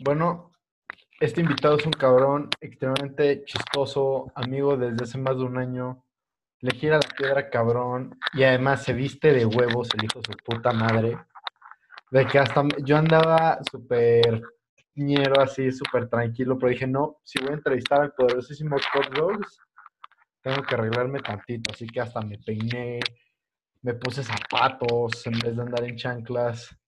[0.00, 0.52] Bueno,
[1.18, 6.04] este invitado es un cabrón extremadamente chistoso, amigo desde hace más de un año.
[6.60, 10.38] Le gira la piedra cabrón y además se viste de huevos el hijo de su
[10.44, 11.18] puta madre.
[12.12, 14.40] De que hasta yo andaba súper
[14.94, 19.58] ñero así, súper tranquilo, pero dije, no, si voy a entrevistar al poderosísimo Scott Dogs,
[20.40, 21.72] tengo que arreglarme tantito.
[21.74, 23.00] Así que hasta me peiné,
[23.82, 26.78] me puse zapatos en vez de andar en chanclas.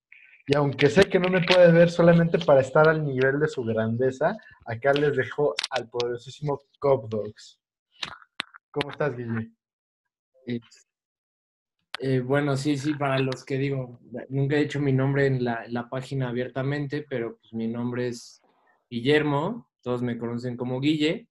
[0.52, 3.62] Y aunque sé que no me puedes ver solamente para estar al nivel de su
[3.62, 4.36] grandeza,
[4.66, 7.60] acá les dejo al poderosísimo Cop Dogs.
[8.72, 9.52] ¿Cómo estás, Guille?
[10.48, 10.58] Eh,
[12.00, 15.88] eh, bueno, sí, sí, para los que digo, nunca he dicho mi nombre en la,
[15.88, 18.42] página abiertamente, pero pues mi nombre es
[18.91, 21.28] Guillermo, todos me conocen como Guille.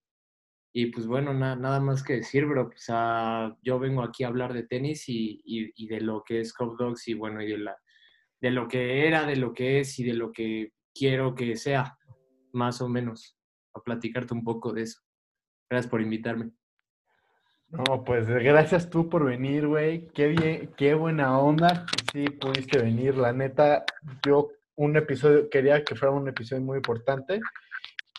[0.71, 4.27] Y pues bueno, na- nada más que decir, bro, pues ah, yo vengo aquí a
[4.27, 7.57] hablar de tenis y- y de lo que es Cop Dogs y bueno, y de,
[7.57, 7.77] la,
[8.41, 11.97] de lo que era, de lo que es y de lo que quiero que sea,
[12.53, 13.37] más o menos,
[13.73, 15.01] a platicarte un poco de eso.
[15.69, 16.51] Gracias por invitarme.
[17.69, 20.07] No, pues gracias tú por venir, güey.
[20.07, 23.15] Qué bien, qué buena onda sí pudiste venir.
[23.15, 23.85] La neta,
[24.25, 27.39] yo un episodio, quería que fuera un episodio muy importante.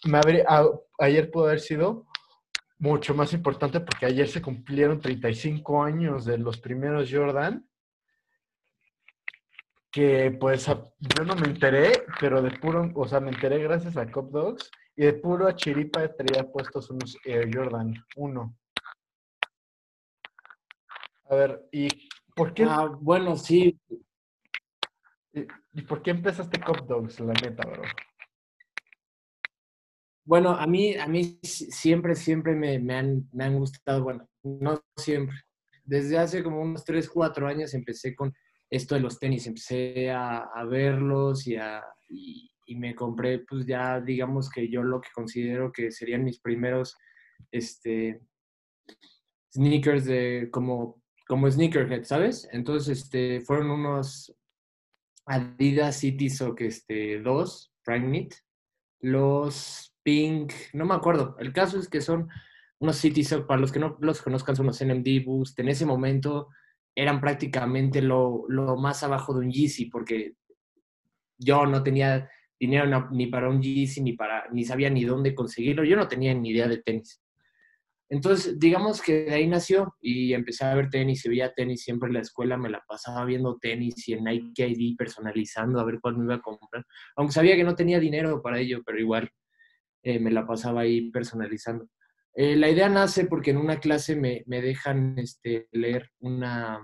[0.05, 0.69] Me habría- a-
[1.00, 2.06] ayer pudo haber sido
[2.78, 7.66] mucho más importante porque ayer se cumplieron 35 años de los primeros Jordan.
[9.92, 14.10] Que pues yo no me enteré, pero de puro, o sea, me enteré gracias a
[14.10, 18.56] Cop Dogs y de puro a chiripa traía puestos unos Air Jordan 1.
[21.28, 21.88] A ver, ¿y
[22.36, 23.78] por qué, Ah, bueno, sí,
[25.32, 27.82] y, y por qué empezaste Cop Dogs, la neta, bro?
[30.25, 34.28] Bueno, a mí, a mí si- siempre, siempre me, me han, me han gustado, bueno,
[34.42, 35.36] no siempre.
[35.84, 38.32] Desde hace como unos 3, 4 años empecé con
[38.70, 44.00] esto de los tenis, empecé a, a verlos y, a, y, me compré, pues ya
[44.00, 46.96] digamos que yo lo que considero que serían mis primeros
[47.50, 48.20] este,
[49.52, 52.48] sneakers de, como, como sneakerhead, ¿sabes?
[52.53, 54.32] Entonces, este, fueron unos
[55.26, 58.34] Adidas City Sock este, 2, Prime Knit,
[59.00, 61.36] los Pink, no me acuerdo.
[61.41, 62.28] El caso es que son
[62.78, 65.59] unos City Sock, para los que no los conozcan, son los NMD Boost.
[65.59, 66.50] En ese momento
[66.95, 70.34] eran prácticamente lo, lo más abajo de un Yeezy, porque
[71.39, 72.28] yo no tenía
[72.59, 75.84] dinero ni para un Yeezy, ni, para, ni sabía ni dónde conseguirlo.
[75.84, 77.23] Yo no tenía ni idea de tenis.
[78.11, 82.09] Entonces, digamos que de ahí nació y empecé a ver tenis y veía tenis siempre
[82.09, 86.01] en la escuela, me la pasaba viendo tenis y en Nike ID personalizando a ver
[86.01, 86.84] cuál me iba a comprar.
[87.15, 89.31] Aunque sabía que no tenía dinero para ello, pero igual
[90.03, 91.87] eh, me la pasaba ahí personalizando.
[92.34, 96.80] Eh, la idea nace porque en una clase me, me dejan este, leer una,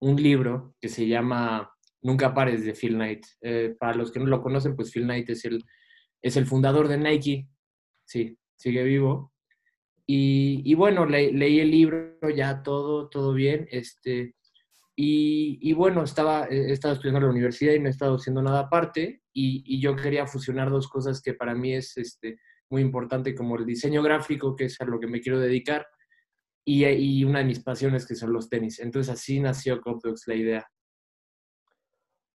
[0.00, 1.70] un libro que se llama
[2.02, 3.26] Nunca pares de Phil Knight.
[3.42, 5.64] Eh, para los que no lo conocen, pues Phil Knight es el,
[6.22, 7.48] es el fundador de Nike.
[8.04, 9.32] Sí, sigue vivo.
[10.06, 13.68] Y, y bueno, le- leí el libro ya todo, todo bien.
[13.70, 14.34] Este,
[14.96, 18.40] y, y bueno, estaba, he estado estudiando en la universidad y no he estado haciendo
[18.42, 19.20] nada aparte.
[19.34, 22.38] Y, y yo quería fusionar dos cosas que para mí es este,
[22.70, 25.86] muy importante, como el diseño gráfico, que es a lo que me quiero dedicar,
[26.64, 28.78] y, y una de mis pasiones, que son los tenis.
[28.80, 30.70] Entonces así nació Copdogs la idea.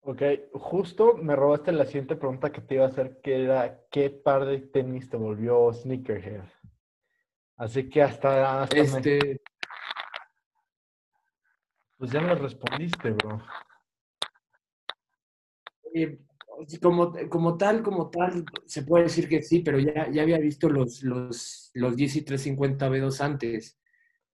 [0.05, 0.23] Ok,
[0.55, 4.47] justo me robaste la siguiente pregunta que te iba a hacer, que era, ¿qué par
[4.47, 6.43] de tenis te volvió sneakerhead?
[7.57, 9.41] Así que hasta, hasta me- Este,
[11.99, 13.41] pues ya me respondiste, bro.
[16.81, 20.69] Como, como tal, como tal, se puede decir que sí, pero ya, ya había visto
[20.69, 23.79] los, los, los 10 y 350 B2 antes.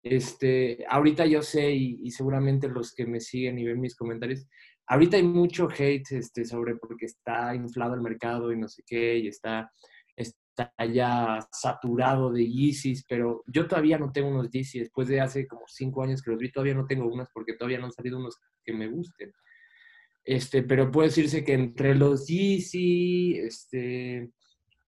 [0.03, 4.47] Este, ahorita yo sé, y, y seguramente los que me siguen y ven mis comentarios,
[4.87, 9.19] ahorita hay mucho hate este, sobre porque está inflado el mercado y no sé qué,
[9.19, 9.71] y está,
[10.17, 15.47] está ya saturado de Yeezys, pero yo todavía no tengo unos Yeezys, después de hace
[15.47, 18.19] como cinco años que los vi, todavía no tengo unos porque todavía no han salido
[18.19, 19.33] unos que me gusten.
[20.28, 24.31] Este, pero puede decirse que entre los Yeezy, este,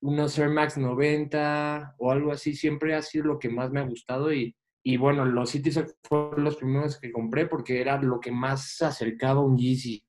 [0.03, 3.85] unos Air Max 90 o algo así, siempre ha sido lo que más me ha
[3.85, 8.31] gustado y, y bueno, los Sock fueron los primeros que compré porque era lo que
[8.31, 10.05] más se acercaba a un Yeezy.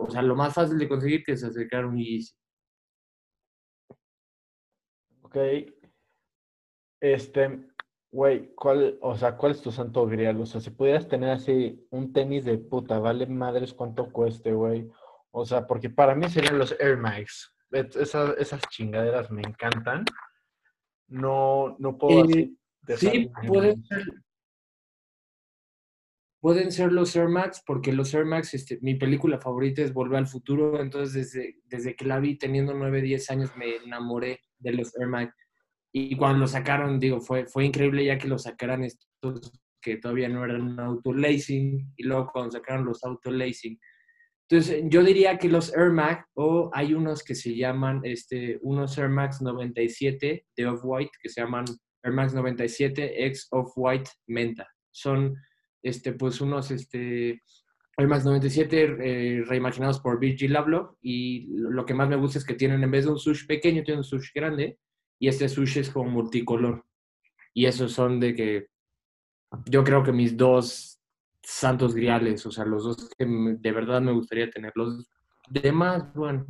[0.00, 2.32] O sea, lo más fácil de conseguir que se acercara a un Yeezy.
[5.20, 5.36] Ok.
[6.98, 7.69] Este,
[8.12, 10.40] güey, ¿cuál, o sea, cuál es tu santo grial?
[10.40, 14.90] O sea, si pudieras tener así un tenis de puta, vale madres cuánto cueste, güey.
[15.30, 17.54] O sea, porque para mí serían los Air Max.
[17.70, 20.04] Es- Esas, esas chingaderas me encantan.
[21.08, 22.52] No, no puedo Eh,
[22.88, 24.04] así sí, de- puede ser.
[26.40, 30.18] pueden ser los Air Max, porque los Air Max, este, mi película favorita es Volver
[30.18, 34.72] al Futuro, entonces desde, desde que la vi teniendo 9, 10 años me enamoré de
[34.72, 35.34] los Air Max.
[35.92, 39.52] Y cuando lo sacaron, digo, fue, fue increíble ya que lo sacaran estos
[39.82, 43.78] que todavía no eran auto lacing y luego cuando sacaron los auto lacing.
[44.48, 48.98] Entonces, yo diría que los Air Max, o hay unos que se llaman, este, unos
[48.98, 51.64] Air Max 97 de Off-White, que se llaman
[52.02, 54.66] Air Max 97 X Off-White Menta.
[54.90, 55.36] Son
[55.82, 57.42] este, pues unos este,
[57.96, 62.44] Air Max 97 eh, reimaginados por Virgil Abloh y lo que más me gusta es
[62.44, 64.78] que tienen en vez de un sush pequeño, tienen un sush grande
[65.20, 66.84] y este sush es como multicolor.
[67.54, 68.66] Y esos son de que
[69.66, 70.98] yo creo que mis dos
[71.42, 74.72] santos griales, o sea, los dos que de verdad me gustaría tener.
[74.74, 75.10] Los
[75.50, 76.46] demás, bueno,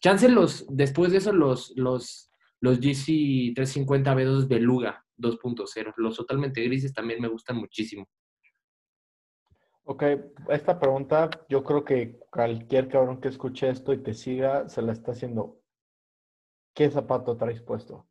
[0.00, 2.30] chance los, después de eso los, los,
[2.60, 8.08] los GC 350 B2 Beluga 2.0, los totalmente grises también me gustan muchísimo.
[9.84, 10.04] Ok,
[10.50, 14.92] esta pregunta yo creo que cualquier cabrón que escuche esto y te siga se la
[14.92, 15.57] está haciendo.
[16.78, 18.06] ¿Qué zapato traes puesto?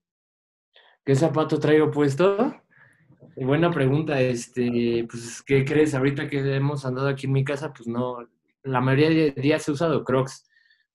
[1.05, 2.53] ¿Qué zapato traigo puesto?
[3.37, 4.19] Buena pregunta.
[4.19, 5.95] Este, pues, ¿qué crees?
[5.95, 8.17] Ahorita que hemos andado aquí en mi casa, pues no,
[8.63, 10.49] la mayoría de días he usado Crocs,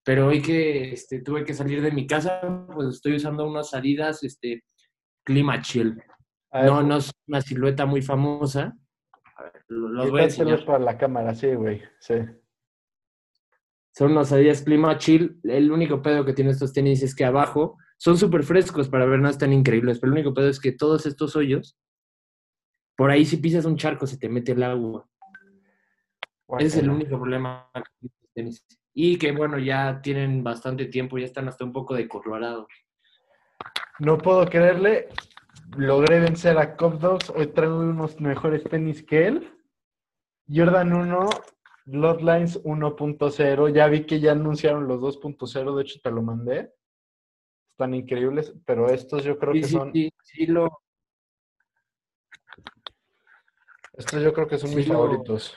[0.05, 2.43] pero hoy que este, tuve que salir de mi casa,
[2.75, 4.65] pues estoy usando unas salidas, este,
[5.25, 5.99] Clima Chill.
[6.53, 8.77] No, no es una silueta muy famosa,
[9.69, 10.63] los voy a enseñar.
[10.67, 11.81] para la cámara, sí, güey.
[12.01, 12.17] Sí.
[13.95, 15.39] Son unas Adidas Clima Chill.
[15.45, 19.21] El único pedo que tienen estos tenis es que abajo son súper frescos para ver,
[19.21, 21.79] no están increíbles, pero el único pedo es que todos estos hoyos,
[22.97, 25.09] por ahí si pisas un charco se te mete el agua.
[26.59, 28.67] Ese es el único problema estos tenis.
[28.95, 32.67] Y que bueno, ya tienen bastante tiempo, ya están hasta un poco decolorados.
[34.01, 35.09] No puedo creerle,
[35.77, 37.31] logré vencer a Cop Dogs.
[37.31, 39.51] Hoy traigo unos mejores tenis que él.
[40.49, 41.29] Jordan 1,
[41.85, 43.73] Bloodlines 1.0.
[43.73, 45.77] Ya vi que ya anunciaron los 2.0.
[45.77, 46.73] De hecho, te lo mandé.
[47.73, 49.93] Están increíbles, pero estos yo creo que son.
[49.93, 50.83] Sí, sí, lo...
[53.95, 55.57] Estos yo creo que son mis favoritos.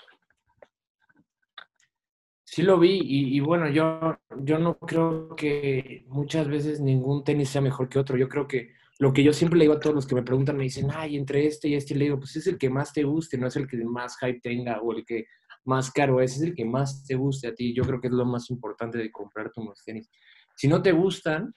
[2.43, 7.49] Sí lo vi y, y, bueno, yo, yo no creo que muchas veces ningún tenis
[7.49, 8.17] sea mejor que otro.
[8.17, 10.55] Yo creo que lo que yo siempre le digo a todos los que me preguntan,
[10.55, 13.03] me dicen, ay, entre este y este, le digo, pues es el que más te
[13.03, 15.25] guste, no es el que más hype tenga o el que
[15.65, 17.73] más caro es, es el que más te guste a ti.
[17.73, 20.09] Yo creo que es lo más importante de comprarte unos tenis.
[20.55, 21.53] Si no te gustan...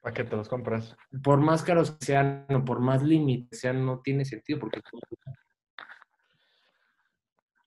[0.00, 0.96] ¿Para qué te los compras?
[1.22, 4.80] Por más caros que sean o por más límites sean, no tiene sentido porque...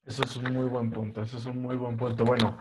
[0.05, 2.25] Eso es un muy buen punto, eso es un muy buen punto.
[2.25, 2.57] Bueno,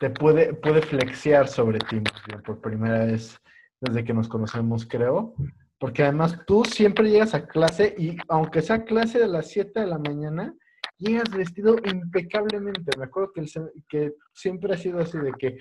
[0.00, 2.00] te puede, puede flexear sobre ti
[2.44, 3.38] por primera vez
[3.80, 5.34] desde que nos conocemos, creo.
[5.78, 9.86] Porque además tú siempre llegas a clase y aunque sea clase de las 7 de
[9.86, 10.54] la mañana,
[10.98, 12.96] llegas vestido impecablemente.
[12.96, 13.44] Me acuerdo que,
[13.88, 15.58] que siempre ha sido así de que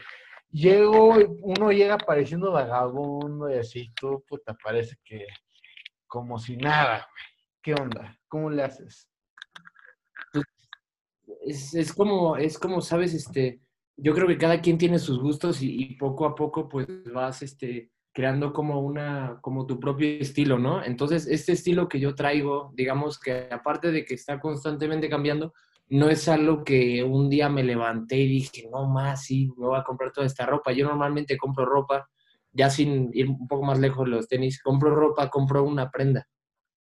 [0.50, 5.26] llego, uno llega pareciendo vagabundo y así, tú puta, parece que
[6.08, 7.08] como si nada,
[7.66, 8.16] ¿Qué onda?
[8.28, 9.10] ¿Cómo le haces?
[11.44, 13.60] Es, es, como, es como, sabes, este,
[13.98, 17.42] yo creo que cada quien tiene sus gustos y, y poco a poco pues vas,
[17.42, 20.82] este, creando como una, como tu propio estilo, ¿no?
[20.82, 25.54] Entonces, este estilo que yo traigo, digamos que aparte de que está constantemente cambiando,
[25.90, 29.78] no es algo que un día me levanté y dije, no más, sí, me voy
[29.78, 30.72] a comprar toda esta ropa.
[30.72, 32.08] Yo normalmente compro ropa,
[32.54, 36.26] ya sin ir un poco más lejos de los tenis, compro ropa, compro una prenda.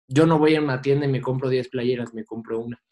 [0.09, 2.83] Yo no voy a una tienda y me compro 10 playeras, me compro una,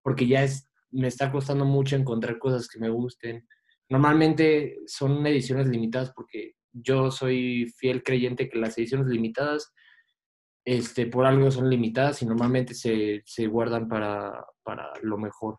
[0.00, 3.48] porque ya es, me está costando mucho encontrar cosas que me gusten.
[3.88, 9.72] Normalmente son ediciones limitadas porque yo soy fiel creyente que las ediciones limitadas,
[10.64, 14.44] este, por algo son limitadas y normalmente se, guardan para,
[15.02, 15.58] lo mejor.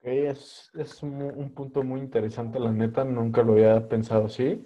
[0.00, 0.70] Ok, es,
[1.02, 4.64] un, punto muy interesante, la neta, nunca lo había pensado así.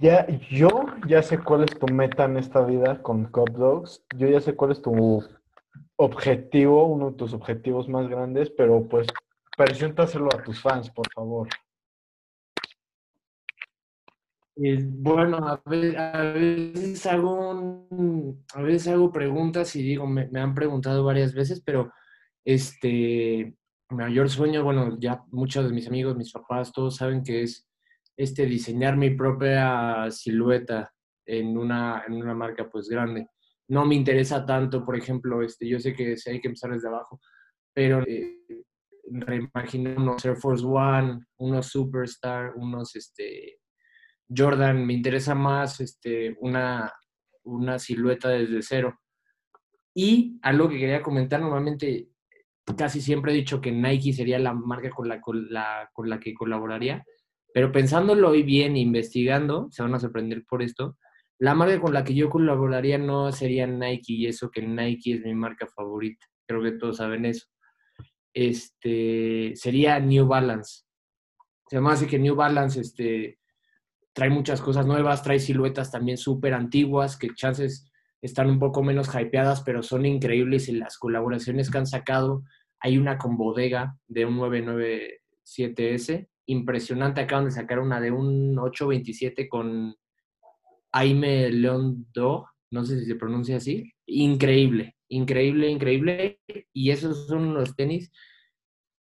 [0.00, 0.70] Ya, yo
[1.08, 4.04] ya sé cuál es tu meta en esta vida con Cop Dogs.
[4.16, 4.92] Yo ya sé cuál es tu
[5.98, 9.06] objetivo, uno de tus objetivos más grandes, pero pues
[9.56, 11.48] preséntaselo a tus fans, por favor.
[14.56, 17.86] bueno, a veces, hago
[18.54, 21.92] a veces hago preguntas y digo, me, han preguntado varias veces, pero
[22.44, 23.56] este
[23.90, 27.68] mayor sueño, bueno, ya muchos de mis amigos, mis papás, todos saben que es
[28.16, 30.92] este diseñar mi propia silueta
[31.26, 33.28] en una, en una marca pues grande
[33.68, 37.20] no me interesa tanto, por ejemplo, este, yo sé que hay que empezar desde abajo,
[37.74, 38.38] pero eh,
[39.10, 43.58] reimagino unos Air Force One, unos Superstar, unos, este,
[44.34, 46.92] Jordan, me interesa más este, una,
[47.44, 48.98] una silueta desde cero.
[49.94, 52.08] Y algo que quería comentar, normalmente
[52.76, 56.20] casi siempre he dicho que Nike sería la marca con la, con la, con la
[56.20, 57.04] que colaboraría,
[57.52, 60.96] pero pensándolo hoy bien, investigando, se van a sorprender por esto,
[61.40, 65.24] la marca con la que yo colaboraría no sería Nike y eso que Nike es
[65.24, 66.26] mi marca favorita.
[66.46, 67.46] Creo que todos saben eso.
[68.34, 70.82] Este sería New Balance.
[71.68, 73.38] Se me que New Balance este,
[74.12, 77.88] trae muchas cosas nuevas, trae siluetas también súper antiguas que chances
[78.20, 82.42] están un poco menos hypeadas, pero son increíbles y las colaboraciones que han sacado.
[82.80, 87.20] Hay una con bodega de un 997S, impresionante.
[87.20, 89.94] Acaban de sacar una de un 827 con
[90.92, 93.92] Aime León Do, no sé si se pronuncia así.
[94.06, 96.40] Increíble, increíble, increíble.
[96.72, 98.10] Y esos son los tenis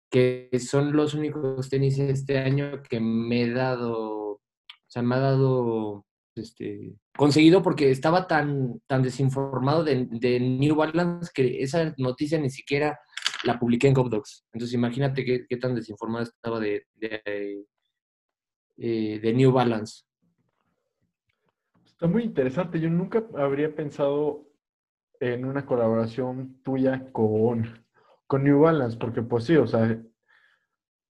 [0.10, 4.42] que son los únicos tenis este año que me he dado, o
[4.88, 6.06] sea, me ha dado
[6.36, 13.00] este, conseguido porque estaba tan, tan desinformado de, New Balance que esa noticia ni siquiera
[13.44, 14.46] la publiqué en Copdogs.
[14.52, 17.66] Entonces imagínate qué, tan desinformado estaba de, de,
[18.78, 20.04] eh, de, New Balance.
[22.00, 22.80] Está muy interesante.
[22.80, 24.48] Yo nunca habría pensado
[25.20, 27.86] en una colaboración tuya con,
[28.26, 30.02] con New Balance, porque pues sí, o sea,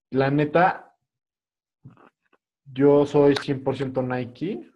[0.09, 0.95] la neta,
[2.65, 4.67] yo soy 100% Nike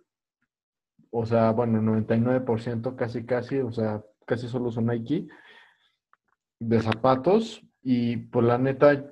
[1.10, 5.28] o sea, bueno, 99% casi, casi, o sea, casi solo son Nike
[6.60, 7.64] de zapatos.
[7.82, 9.12] Y pues la neta,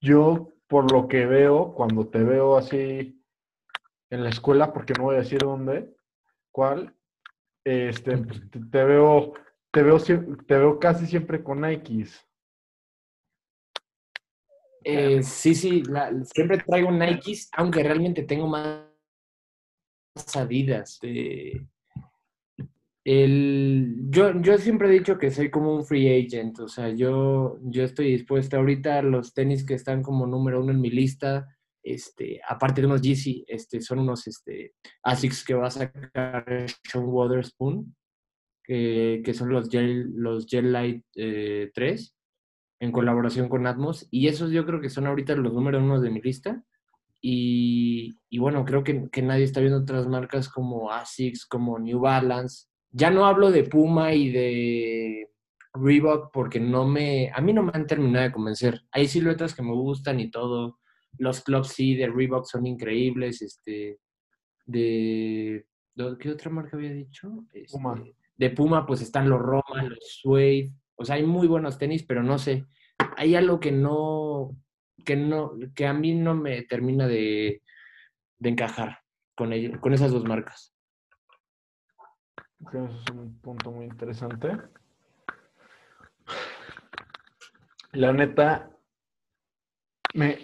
[0.00, 3.20] yo por lo que veo, cuando te veo así
[4.10, 5.95] en la escuela, porque no voy a decir dónde,
[6.56, 6.90] cuál,
[7.66, 8.16] este,
[8.72, 9.34] te, veo,
[9.70, 12.26] te veo, te veo casi siempre con Nikes.
[14.82, 15.82] Eh, sí, sí,
[16.32, 18.86] siempre traigo Nikes, aunque realmente tengo más
[20.34, 20.98] Adidas.
[23.04, 27.58] el, yo, yo siempre he dicho que soy como un free agent, o sea, yo,
[27.64, 31.54] yo estoy dispuesto ahorita los tenis que están como número uno en mi lista,
[31.86, 37.04] este, aparte de unos Yeezy, este, son unos este, ASICS que va a sacar Sean
[37.06, 37.94] Waterspoon,
[38.64, 41.70] que, que son los Gel, los Light 3 eh,
[42.80, 46.10] en colaboración con Atmos, y esos yo creo que son ahorita los número uno de
[46.10, 46.64] mi lista.
[47.28, 52.66] Y, bueno, creo que, nadie está viendo otras marcas como ASICS, como New Balance.
[52.90, 55.30] Ya no hablo de Puma y de
[55.74, 58.82] Reebok porque no me, a mí no me han terminado de convencer.
[58.92, 60.78] Hay siluetas que me gustan y todo.
[61.18, 63.42] Los Clubs sí de Reebok son increíbles.
[63.42, 63.98] Este,
[64.66, 65.66] de,
[66.20, 67.44] ¿qué otra marca había dicho?
[67.52, 68.04] Este, Puma.
[68.36, 70.72] De Puma pues están los Roma, los Suede.
[70.96, 72.66] O sea, hay muy buenos tenis, pero no sé.
[73.16, 74.56] Hay algo que no,
[75.04, 77.62] que, no, que a mí no me termina de,
[78.40, 79.00] encajar
[79.34, 80.74] con, ello, con esas dos marcas.
[82.60, 84.56] Eso es un punto muy interesante.
[87.92, 88.70] La neta,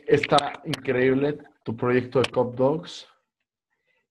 [0.07, 3.07] está increíble tu proyecto de Cop Dogs.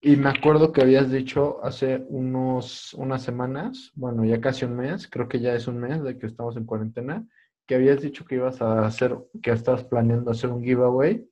[0.01, 5.07] Y me acuerdo que habías dicho hace unos, unas semanas, bueno, ya casi un mes,
[5.07, 7.27] creo que ya es un mes de que estamos en cuarentena,
[7.67, 11.29] que habías dicho que ibas a hacer, que estás planeando hacer un giveaway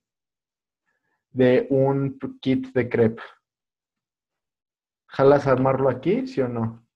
[1.32, 3.22] de un kit de crepe.
[5.08, 6.86] ¿Jalas armarlo aquí, sí o no?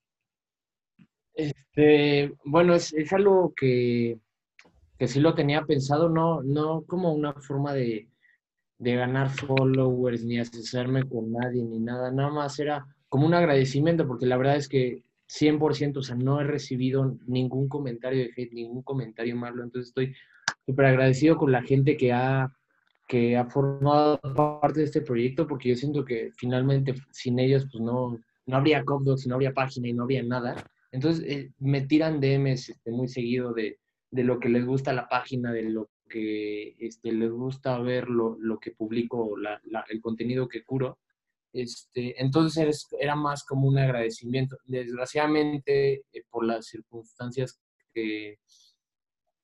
[1.35, 4.21] Este, bueno, es, algo que,
[4.99, 8.09] que, sí lo tenía pensado, no, no como una forma de,
[8.79, 14.07] de ganar followers, ni asesorarme con nadie, ni nada, nada más era como un agradecimiento,
[14.07, 18.53] porque la verdad es que 100%, o sea, no he recibido ningún comentario de hate,
[18.53, 20.15] ningún comentario malo, entonces estoy
[20.67, 22.53] súper agradecido con la gente que ha,
[23.09, 27.83] que ha formado parte de este proyecto, porque yo siento que finalmente sin ellos, pues
[27.83, 30.57] no, no habría Copdocs, no habría página y no habría nada.
[30.93, 33.79] Entonces eh, me tiran DMs este, muy seguido de,
[34.15, 38.37] de, lo que les gusta la página, de lo que este, les gusta ver, lo,
[38.39, 40.99] lo que publico, la, el contenido que curo.
[41.53, 44.57] Este, entonces era más como un agradecimiento.
[44.65, 47.61] Desgraciadamente, eh, por las circunstancias
[47.93, 48.39] que,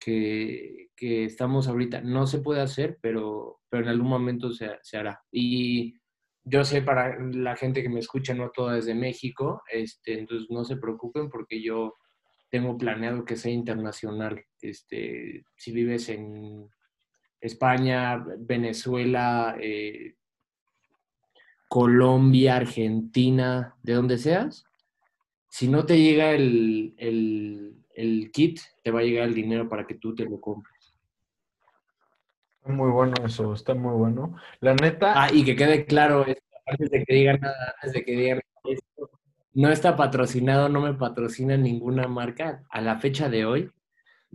[0.01, 0.89] que,
[1.25, 5.23] estamos ahorita, no se puede hacer, pero, pero en algún momento se, hará.
[5.31, 5.95] Y
[6.45, 10.49] yo sé para la gente que me escucha, no toda es de México, este, entonces
[10.51, 11.95] no se preocupen porque yo
[12.51, 14.45] tengo planeado que sea internacional.
[14.61, 16.69] Este, si vives en
[17.41, 20.15] España, Venezuela, eh,
[21.69, 24.67] Colombia, Argentina, de donde seas,
[25.49, 26.97] si no te llega el,
[28.33, 30.95] kit, te va a llegar el dinero para que tú te lo compres.
[32.65, 34.37] Muy bueno eso, está muy bueno.
[34.61, 35.13] La neta.
[35.17, 36.25] Ah, y que quede claro
[36.67, 38.41] antes de que digan nada, antes de que digan
[39.53, 43.71] no está patrocinado, no me patrocina ninguna marca a la fecha de hoy.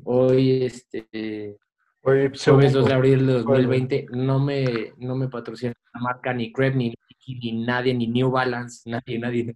[0.04, 1.58] Hoy, este,
[2.02, 2.84] Hoy, jueves 2 segundo.
[2.84, 7.40] de abril de 2020, no me, no me patrocina la marca ni Crep, ni Nike,
[7.42, 9.56] ni nadie, ni New Balance, nadie, nadie.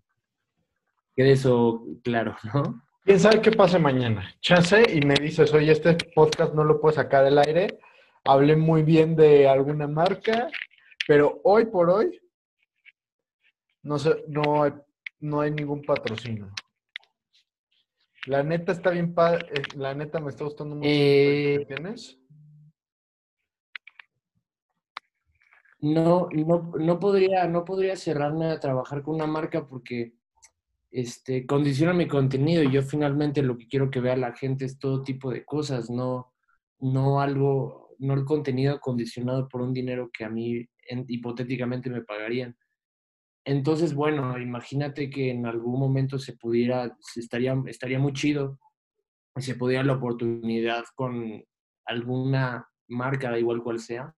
[1.16, 2.84] Quede eso claro, ¿no?
[3.04, 4.34] ¿Quién sabe qué pase mañana?
[4.40, 7.80] Chance y me dices, oye, este podcast no lo puedo sacar del aire.
[8.24, 10.48] Hablé muy bien de alguna marca,
[11.08, 12.20] pero hoy por hoy
[13.84, 14.74] no, sé, no, hay,
[15.20, 16.52] no hay ningún patrocinio.
[18.26, 20.88] La neta está bien eh, La neta me está gustando mucho.
[20.90, 22.20] Eh, ¿Me ¿Tienes?
[25.82, 30.14] No, no, no podría, no podría cerrarme a trabajar con una marca porque
[30.92, 34.78] este, condiciona mi contenido y yo finalmente lo que quiero que vea la gente es
[34.78, 36.34] todo tipo de cosas, no,
[36.80, 42.02] no algo, no el contenido condicionado por un dinero que a mí en- hipotéticamente me
[42.04, 42.58] pagarían.
[43.46, 48.60] Entonces, bueno, imagínate que en algún momento se pudiera, se estaría, estaría muy chido
[49.36, 51.44] y se pudiera la oportunidad con
[51.86, 54.14] alguna marca, da igual cual sea,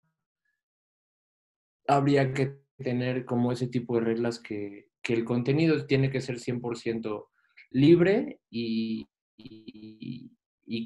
[1.87, 7.27] habría que tener como ese tipo de reglas que, el contenido tiene que ser 100%
[7.71, 9.09] libre y,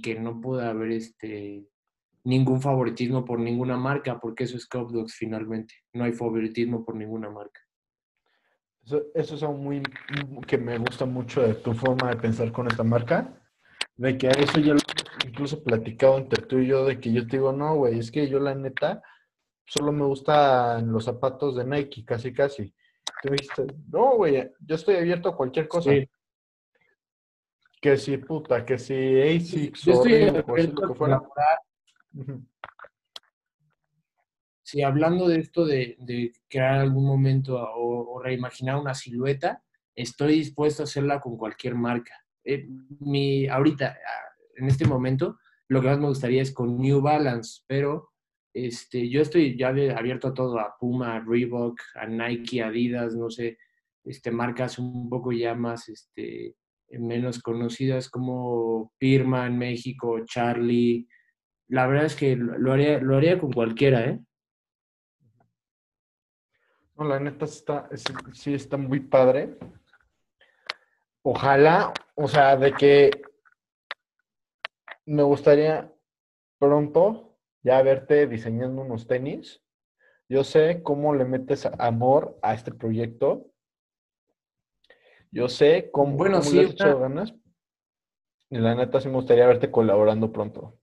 [0.02, 1.68] que no pueda haber este,
[2.24, 5.76] ningún favoritismo por ninguna marca, porque eso es Cop Dogs finalmente.
[5.94, 7.65] No hay favoritismo por ninguna marca.
[8.86, 9.82] Eso, eso es algo muy
[10.48, 13.42] que me gusta mucho de tu forma de pensar con esta marca.
[13.98, 14.80] De que eso ya lo
[15.26, 18.30] incluso platicado entre tú y yo, de que yo te digo, no, güey, es que
[18.30, 19.02] yo la neta
[19.66, 22.74] solo me gustan los zapatos de Nike, casi, casi.
[23.22, 25.92] Tú me dijiste, no, güey, yo estoy abierto a cualquier cosa.
[25.92, 26.08] Sí.
[27.82, 31.60] Que si puta, que si ASICS Yo o estoy abierto a colaborar.
[34.66, 40.86] Sí, hablando de esto de, crear algún momento o, reimaginar una silueta, estoy dispuesto a
[40.86, 42.16] hacerla con cualquier marca.
[42.44, 42.66] Eh,
[43.00, 47.62] mi, ahorita, ah, en este momento, lo que más me gustaría es con New Balance,
[47.68, 48.10] pero
[48.56, 53.30] este, yo estoy ya abierto a todo, a Puma, a Reebok, a Nike, Adidas, no
[53.30, 53.60] sé,
[54.04, 56.56] este, marcas un poco ya más este,
[56.90, 61.08] menos conocidas como Pirma en México, Charlie.
[61.68, 64.20] La verdad es que lo haría, lo haría con cualquiera, ¿eh?
[66.98, 68.04] No, la neta está, es-
[68.34, 69.58] sí está muy padre.
[71.24, 73.12] Ojalá, o sea, de que
[75.06, 75.92] me gustaría
[76.60, 79.62] pronto ya verte diseñando unos tenis.
[80.30, 83.52] Yo sé cómo le metes amor a este proyecto.
[85.32, 87.34] Yo sé cómo, Bueno, cómo sí, le has una- ganas.
[88.50, 90.80] Y la neta sí me gustaría verte colaborando pronto.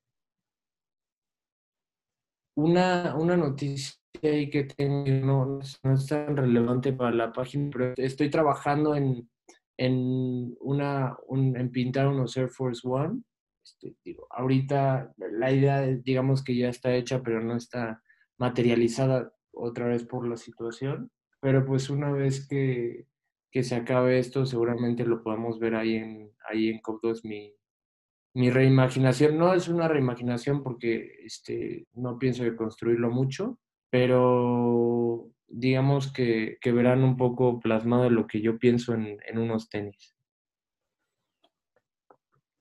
[2.54, 3.94] Una, una noticia
[4.28, 9.28] ahí que tengo, no, no es- tan relevante para la página, pero estoy trabajando en,
[9.76, 13.22] en, una, un- en pintar unos Air Force One.
[13.64, 18.02] Este, digo, ahorita la idea, digamos que ya está hecha, pero no está
[18.38, 21.10] materializada otra vez por la situación.
[21.40, 23.06] Pero pues una vez que,
[23.50, 27.54] que se acabe esto, seguramente lo podamos ver ahí en, ahí en COP2, mi,
[28.34, 33.58] mi reimaginación no es una reimaginación porque este, no pienso de construirlo mucho,
[33.92, 39.68] pero digamos que, que verán un poco plasmado lo que yo pienso en, en unos
[39.68, 40.16] tenis.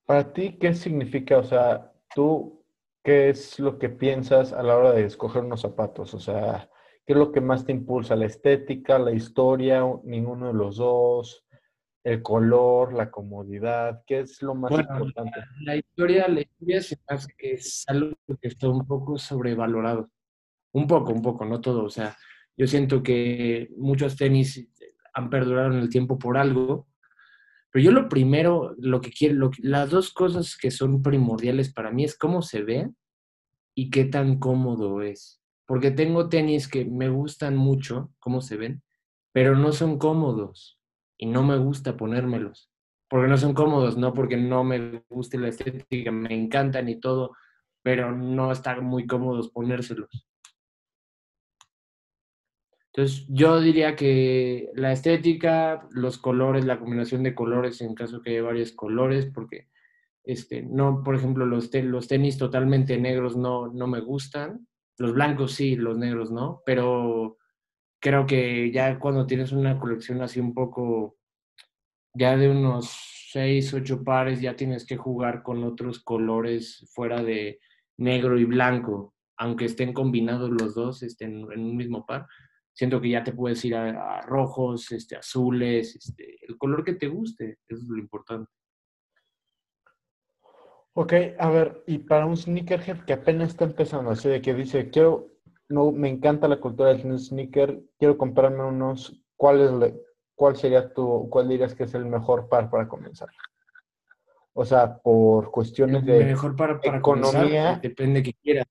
[0.05, 1.37] Para ti, ¿qué significa?
[1.37, 2.65] O sea, tú,
[3.01, 6.13] ¿qué es lo que piensas a la hora de escoger unos zapatos?
[6.13, 6.69] O sea,
[7.05, 8.17] ¿qué es lo que más te impulsa?
[8.17, 11.47] ¿La estética, la historia, ninguno de los dos?
[12.03, 14.03] ¿El color, la comodidad?
[14.05, 15.39] ¿Qué es lo más Bueno, importante?
[15.61, 20.09] La historia, la historia se hace que es algo que está un poco sobrevalorado.
[20.73, 21.83] Un poco, un poco, no todo.
[21.83, 22.17] O sea,
[22.57, 24.69] yo siento que muchos tenis
[25.13, 26.87] han perdurado en el tiempo por algo,
[27.71, 32.03] pero yo lo primero, lo que quiero, las dos cosas que son primordiales para mí
[32.03, 32.89] es cómo se ve
[33.73, 35.41] y qué tan cómodo es.
[35.65, 38.83] Porque tengo tenis que me gustan mucho, cómo se ven,
[39.31, 40.79] pero no son cómodos
[41.17, 42.69] y no me gusta ponérmelos.
[43.09, 47.31] Porque no son cómodos, no porque no me guste la estética, me encantan y todo,
[47.81, 50.27] pero no están muy cómodos ponérselos.
[52.93, 58.31] Entonces, yo diría que la estética, los colores, la combinación de colores en caso que
[58.31, 59.69] haya varios colores, porque
[60.25, 64.67] este, no, por ejemplo, los, los tenis totalmente negros no, no me gustan.
[64.97, 67.37] Los blancos sí, los negros no, pero
[68.01, 71.17] creo que ya cuando tienes una colección así un poco,
[72.13, 72.91] ya de unos
[73.31, 77.59] seis, ocho pares, ya tienes que jugar con otros colores fuera de
[77.97, 82.27] negro y blanco, aunque estén combinados los dos estén en un mismo par
[82.73, 87.07] siento que ya te puedes ir a, rojos, este, azules, este, el color que te
[87.07, 88.51] guste, eso es lo importante.
[90.93, 94.89] Ok, a ver, y para un sneakerhead que apenas está empezando, así de que dice,
[94.89, 95.29] quiero,
[95.69, 99.93] no, me encanta la cultura del sneaker, quiero comprarme unos, ¿cuál, es
[100.35, 103.29] cuál sería tu, cuál dirías que es el mejor par para comenzar?
[104.53, 107.79] O sea, por cuestiones de mejor para, para economía.
[107.81, 108.65] depende que quieras.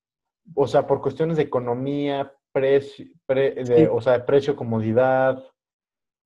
[0.55, 5.43] O sea, por cuestiones de economía, precio, de, o sea, de precio, comodidad,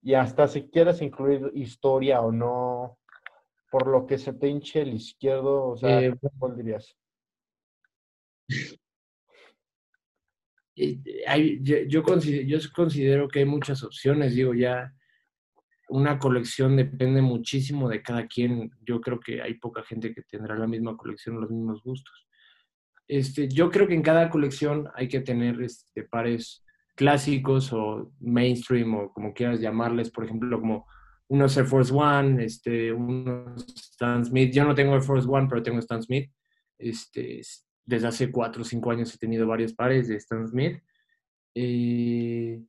[0.02, 2.98] y hasta si quieres incluir historia o no,
[3.70, 6.96] por lo que se te hinche el izquierdo, o sea, eh, ¿cuál dirías?
[10.76, 14.92] yo, considero, yo considero que hay muchas opciones, digo, ya
[15.88, 18.70] una colección depende muchísimo de cada quien.
[18.80, 22.26] Yo creo que hay poca gente que tendrá la misma colección, los mismos gustos.
[23.08, 26.64] Este, yo creo que en cada colección hay que tener este, pares
[26.94, 30.86] clásicos o mainstream o como quieras llamarles, por ejemplo, como
[31.28, 34.52] unos Air Force One, este, unos Stan Smith.
[34.52, 36.30] Yo no tengo Air Force One, pero tengo Stan Smith.
[36.78, 37.40] Este,
[37.84, 40.78] desde hace cuatro o cinco años he tenido varios pares de Stan Smith.
[41.54, 42.62] Eh,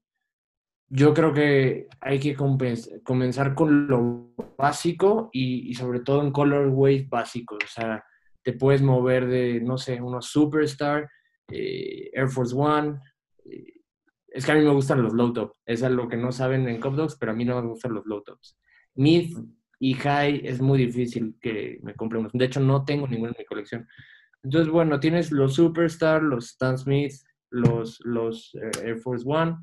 [0.87, 7.57] yo creo que hay que comenzar con lo básico y, sobre todo en colorways básicos.
[7.63, 8.03] O sea,
[8.45, 11.09] te puedes mover de, no sé, unos Superstar,
[11.51, 12.99] eh, Air Force One.
[13.43, 13.81] Eh,
[14.27, 15.53] es que a mí me gustan los low top.
[15.65, 18.05] Es algo que no saben en Cop Dogs, pero a mí no me gustan los
[18.05, 18.55] low tops.
[18.93, 19.35] Mid
[19.79, 22.21] y high es muy difícil que me compre.
[22.31, 23.87] De hecho, no tengo ninguno en mi colección.
[24.43, 27.13] Entonces, bueno, tienes los Superstar, los Stan Smith,
[27.49, 29.57] los, los eh, Air Force One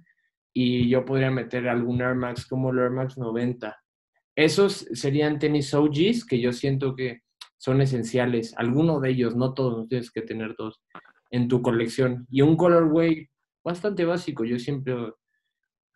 [0.52, 3.78] y yo podría meter algún Air Max como el Air Max 90.
[4.34, 7.20] Esos serían tenis OGs que yo siento que
[7.62, 8.54] son esenciales.
[8.56, 10.82] Alguno de ellos, no todos, tienes que tener dos
[11.30, 12.26] en tu colección.
[12.28, 13.28] Y un colorway
[13.62, 14.44] bastante básico.
[14.44, 14.96] Yo siempre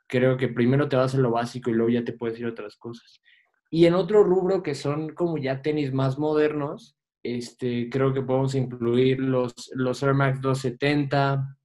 [0.07, 2.51] creo que primero te vas a lo básico y luego ya te puedes ir a
[2.51, 3.21] otras cosas.
[3.69, 8.55] Y en otro rubro que son como ya tenis más modernos, este, creo que podemos
[8.55, 11.59] incluir los, los Air Max 270,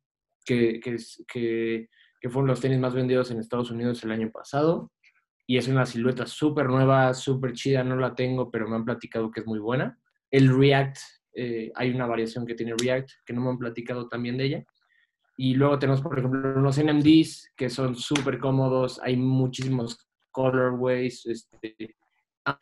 [0.44, 1.90] que, que, que
[2.22, 4.92] que fueron los tenis más vendidos en Estados Unidos el año pasado.
[5.52, 9.30] Y es una silueta súper nueva, súper chida, no la tengo, pero me han platicado
[9.30, 10.00] que es muy buena.
[10.30, 10.96] El React,
[11.34, 14.66] eh, hay una variación que tiene React, que no me han platicado también de ella.
[15.36, 21.98] Y luego tenemos, por ejemplo, los NMDs, que son súper cómodos, hay muchísimos colorways, este,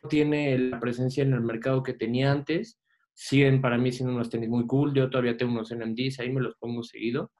[0.08, 2.80] tiene la presencia en el mercado que tenía antes,
[3.14, 6.40] siguen para mí siendo unos tenis muy cool, yo todavía tengo unos NMDs, ahí me
[6.40, 7.30] los pongo seguido,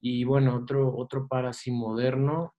[0.00, 2.56] y bueno, otro, otro par así moderno.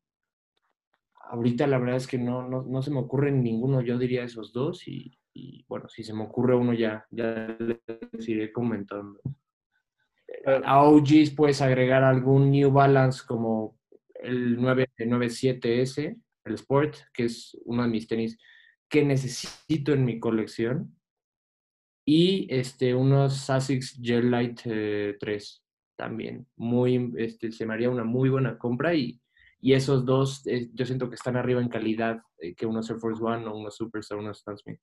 [1.29, 4.87] Ahorita la verdad es que no, no, se me ocurre ninguno, yo diría esos dos
[4.87, 5.15] y,
[5.67, 9.19] bueno, si se me ocurre uno ya, ya les iré comentando.
[10.65, 13.77] A OGs puedes agregar algún New Balance como
[14.15, 18.37] el 997S, el Sport, que es uno de mis tenis
[18.89, 20.95] que necesito en mi colección.
[22.05, 24.65] Y este, unos Asics Gel Light 3.
[24.65, 26.47] Eh, también.
[26.55, 29.19] Muy, este, se me haría una muy buena compra y,
[29.61, 32.99] y esos dos eh, yo siento que están arriba en calidad eh, que uno Air
[32.99, 34.79] Force One o uno Superstar o uno Stan Smith.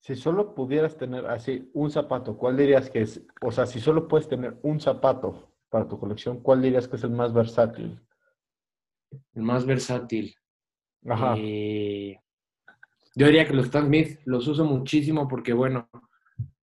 [0.00, 3.26] Si solo pudieras tener así un zapato, ¿cuál dirías que es?
[3.42, 7.04] O sea, si solo puedes tener un zapato para tu colección, ¿cuál dirías que es
[7.04, 8.00] el más versátil?
[9.34, 10.34] El más versátil.
[11.06, 11.34] Ajá.
[11.36, 12.18] Eh,
[13.16, 15.88] yo diría que los Stan Smith los uso muchísimo porque, bueno,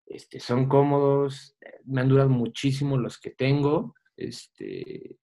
[0.06, 5.18] este, son cómodos, me han durado muchísimo los que tengo, este,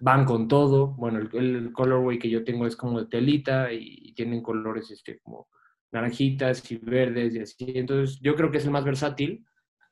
[0.00, 4.42] van con todo, bueno, el, colorway que yo tengo es como de telita y, tienen
[4.42, 5.48] colores este, como
[5.90, 9.44] naranjitas y verdes y así, entonces yo creo que es el más versátil,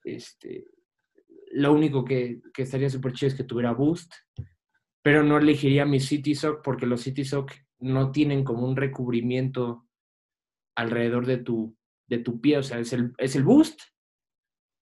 [0.05, 0.67] este,
[1.53, 4.13] lo único que, que estaría súper chido es que tuviera boost,
[5.03, 9.89] pero no elegiría mi City Sock porque los City Sock no tienen como un recubrimiento
[10.77, 13.81] alrededor de tu, de tu pie, o sea, es el, es el boost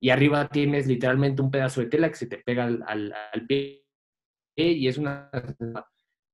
[0.00, 3.14] y arriba tienes literalmente un pedazo de tela que se te pega al,
[3.46, 3.86] pie
[4.57, 5.31] y es una...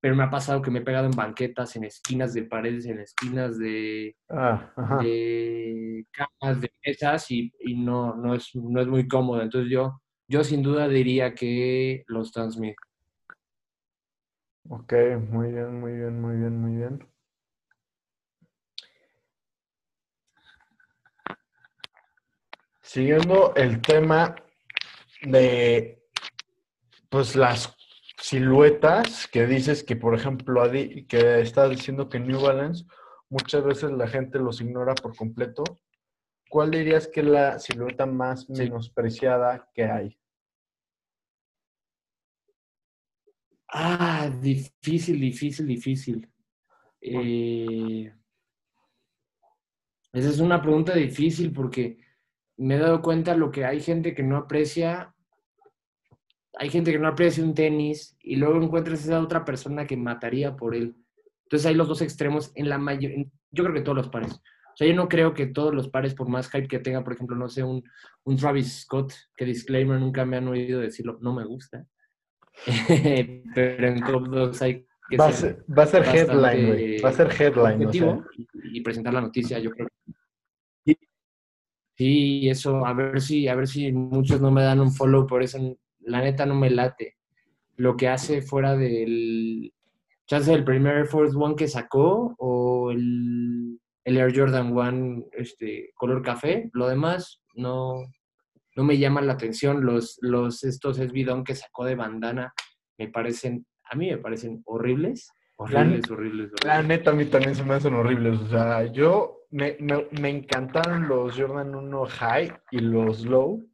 [0.00, 2.98] Pero me ha pasado que me he pegado en banquetas, en esquinas de paredes, en
[2.98, 9.42] esquinas de, ah, de camas, de mesas y, no, no, es, no es muy cómodo.
[9.42, 12.74] Entonces yo, yo sin duda diría que los transmit.
[14.68, 14.92] Ok,
[15.30, 17.06] muy bien, muy bien, muy bien, muy bien.
[22.80, 24.34] Siguiendo el tema
[25.22, 26.02] de
[27.08, 27.76] pues las
[28.22, 32.84] siluetas que dices que, por ejemplo, que estás diciendo que New Balance
[33.28, 35.64] muchas veces la gente los ignora por completo.
[36.48, 40.18] ¿Cuál dirías que es la silueta más menospreciada que hay?
[43.68, 46.30] Ah, difícil, difícil, difícil.
[47.00, 48.12] Eh,
[50.12, 51.98] esa es una pregunta difícil porque
[52.58, 55.12] me he dado cuenta lo que hay gente que no aprecia.
[56.58, 60.56] Hay gente que no aprecia un tenis y luego encuentras esa otra persona que mataría
[60.56, 60.94] por él.
[61.44, 64.32] Entonces hay los dos extremos en la mayoría, yo creo que todos los pares.
[64.32, 67.12] O sea, yo no creo que todos los pares, por más hype que tenga, por
[67.12, 67.82] ejemplo, no sé, un,
[68.24, 71.84] un Travis Scott, que disclaimer, nunca me han oído decirlo, no me gusta.
[73.54, 77.00] Pero en top 2 hay que va, a ser, va a ser headline, güey.
[77.00, 77.86] Va a ser headline.
[77.86, 78.24] O sea.
[78.38, 79.88] y, y, presentar la noticia, yo creo.
[81.96, 85.42] Sí, eso, a ver si, a ver si muchos no me dan un follow por
[85.42, 85.58] eso.
[86.04, 87.16] La neta no me late.
[87.76, 89.72] Lo que hace fuera del
[90.26, 95.90] chance del primer Air Force One que sacó o el el Air Jordan One este,
[95.94, 96.70] color café.
[96.72, 98.04] Lo demás no,
[98.76, 99.84] no me llama la atención.
[99.84, 102.52] Los, los estos SB que sacó de bandana
[102.98, 105.30] me parecen, a mí me parecen horribles.
[105.56, 106.64] Horribles, la, horribles, horribles.
[106.64, 108.40] La neta, a mí también se me hacen horribles.
[108.40, 113.64] O sea, yo me, me, me encantaron los Jordan 1 High y los Low,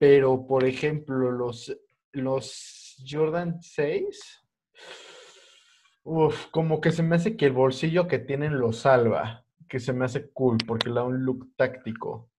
[0.00, 1.76] pero por ejemplo, los,
[2.12, 4.40] los Jordan 6
[6.02, 9.92] Uf, como que se me hace que el bolsillo que tienen lo salva, que se
[9.92, 12.30] me hace cool porque le da un look táctico.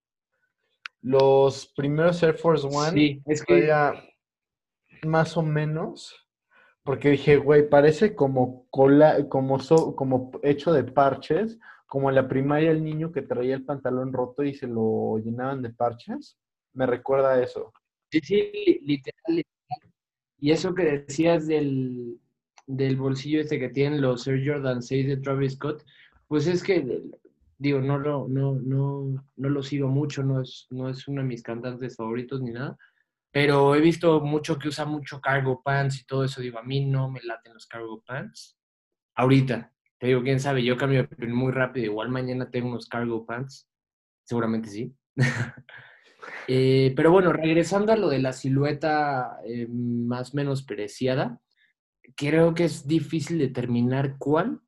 [1.02, 3.72] Los primeros Air Force One, sí, es que
[5.04, 6.28] más o menos,
[6.84, 9.60] porque dije, güey, parece como cola, como
[9.96, 14.44] como hecho de parches, como en la primaria el niño que traía el pantalón roto
[14.44, 16.41] y se lo llenaban de parches.
[16.74, 17.74] Me recuerda eso.
[18.12, 19.44] Sí, sí, literal.
[20.40, 22.20] Y eso que decías del,
[22.68, 25.84] del bolsillo este que tienen los Air Jordan 6 de Travis Scott,
[26.28, 27.04] pues es que,
[27.58, 31.28] digo, no lo, no, no, no lo sigo mucho, no es, no es uno de
[31.28, 32.78] mis cantantes favoritos ni nada,
[33.32, 36.86] pero he visto mucho que usa mucho cargo pants y todo eso, digo, a mí
[36.86, 38.58] no me laten los cargo pants.
[39.16, 43.70] Ahorita, te digo, quién sabe, yo cambio muy rápido, igual mañana tengo unos cargo pants,
[44.24, 44.96] seguramente sí.
[46.48, 51.40] eh, pero bueno, regresando a lo de la silueta eh, más menos preciada,
[52.16, 54.62] creo que es difícil determinar cuál,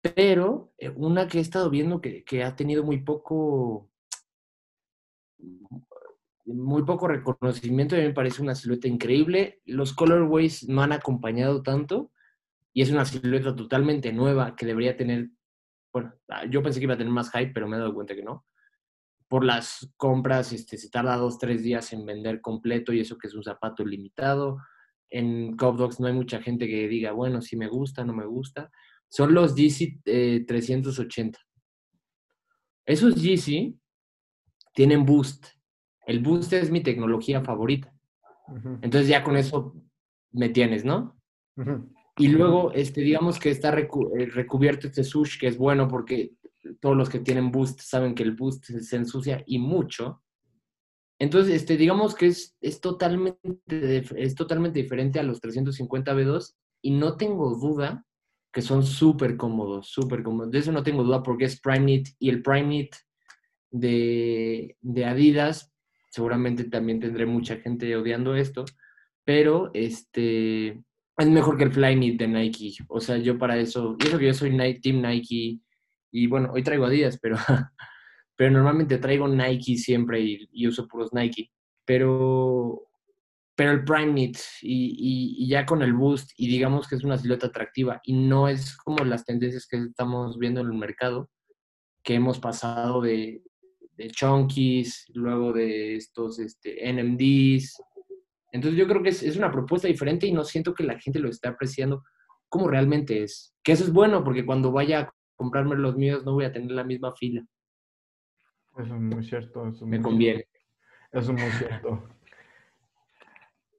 [0.00, 3.90] pero eh, una que he estado viendo que, ha tenido muy poco,
[6.44, 9.60] muy poco reconocimiento, mí me parece una silueta increíble.
[9.64, 12.12] Los colorways no han acompañado tanto
[12.72, 15.30] y es una silueta totalmente nueva que debería tener,
[15.92, 18.14] bueno, ah, yo pensé que iba a tener más hype, pero me he dado cuenta
[18.14, 18.44] que no.
[19.28, 23.28] Por las compras, este, se tarda dos, tres días en vender completo y eso que
[23.28, 24.58] es un zapato limitado
[25.10, 28.26] en Cop Dogs no hay mucha gente que diga, bueno, si me gusta, no me
[28.26, 28.70] gusta.
[29.08, 30.02] Son los GC
[30.46, 31.38] 380.
[32.84, 33.74] Esos GC
[34.74, 35.46] tienen boost.
[36.06, 37.92] El boost es mi tecnología favorita.
[38.80, 39.74] Entonces ya con eso
[40.32, 41.18] me tienes, ¿no?
[42.16, 46.32] Y luego, este, digamos que está eh, recubierto este sush, que es bueno porque
[46.80, 50.22] todos los que tienen boost saben que el boost se ensucia y mucho.
[51.18, 53.40] Entonces, este, digamos que es, es, totalmente,
[54.16, 58.04] es totalmente diferente a los 350 B2 y no tengo duda
[58.52, 60.50] que son súper cómodos, súper cómodos.
[60.50, 62.94] De eso no tengo duda porque es Prime Knit y el Prime Knit
[63.70, 65.72] de, de Adidas,
[66.10, 68.64] seguramente también tendré mucha gente odiando esto,
[69.24, 70.82] pero este,
[71.18, 72.76] es mejor que el Flyknit de Nike.
[72.88, 75.60] O sea, yo para eso, y eso que yo soy Team Nike,
[76.10, 77.36] y bueno, hoy traigo Adidas, pero
[78.38, 81.50] pero normalmente traigo Nike siempre y, uso puros Nike.
[81.84, 82.88] Pero,
[83.56, 87.18] pero el Prime Knit y, y, ya con el Boost y digamos que es una
[87.18, 91.28] silueta atractiva y no es como las tendencias que estamos viendo en el mercado,
[92.04, 93.42] que hemos pasado de,
[93.96, 97.82] de chunkies, luego de estos este, NMDs.
[98.52, 101.18] Entonces yo creo que es, es una propuesta diferente y no siento que la gente
[101.18, 102.04] lo esté apreciando
[102.48, 103.52] como realmente es.
[103.64, 106.72] Que eso es bueno porque cuando vaya a comprarme los míos no voy a tener
[106.72, 107.42] la misma fila.
[108.76, 109.68] Eso es muy cierto.
[109.68, 110.46] Eso Me conviene.
[111.12, 112.06] Eso es muy cierto.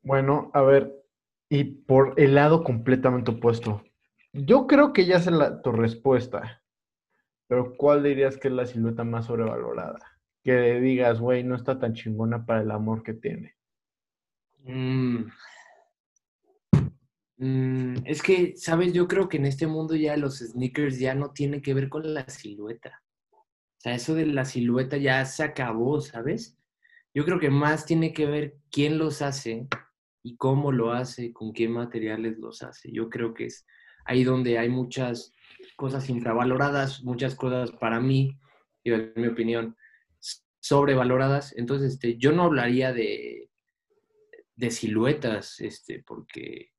[0.02, 0.95] Bueno, a ver,
[1.50, 3.84] y por el lado completamente opuesto.
[4.34, 6.63] Yo creo que ya sé la, tu respuesta,
[7.48, 10.00] pero ¿cuál dirías que es la silueta más sobrevalorada?
[10.43, 13.56] Que digas, güey, no está tan chingona para el amor que tiene.
[14.63, 15.26] Mm.
[17.39, 18.91] Mm, es que, ¿sabes?
[18.93, 22.13] Yo creo que en este mundo ya los sneakers ya no tienen que ver con
[22.13, 23.02] la silueta.
[23.32, 26.58] O sea, eso de la silueta ya se acabó, ¿sabes?
[27.13, 29.67] Yo creo que más tiene que ver quién los hace
[30.21, 32.91] y cómo lo hace, con qué materiales los hace.
[32.91, 33.65] Yo creo que es
[34.06, 35.32] ahí donde hay muchas
[35.78, 38.38] cosas infravaloradas, muchas cosas para mí,
[38.84, 39.78] en mi opinión,
[40.60, 41.56] sobrevaloradas.
[41.58, 43.49] Entonces, este, yo no hablaría de,
[44.58, 46.71] de siluetas, este, porque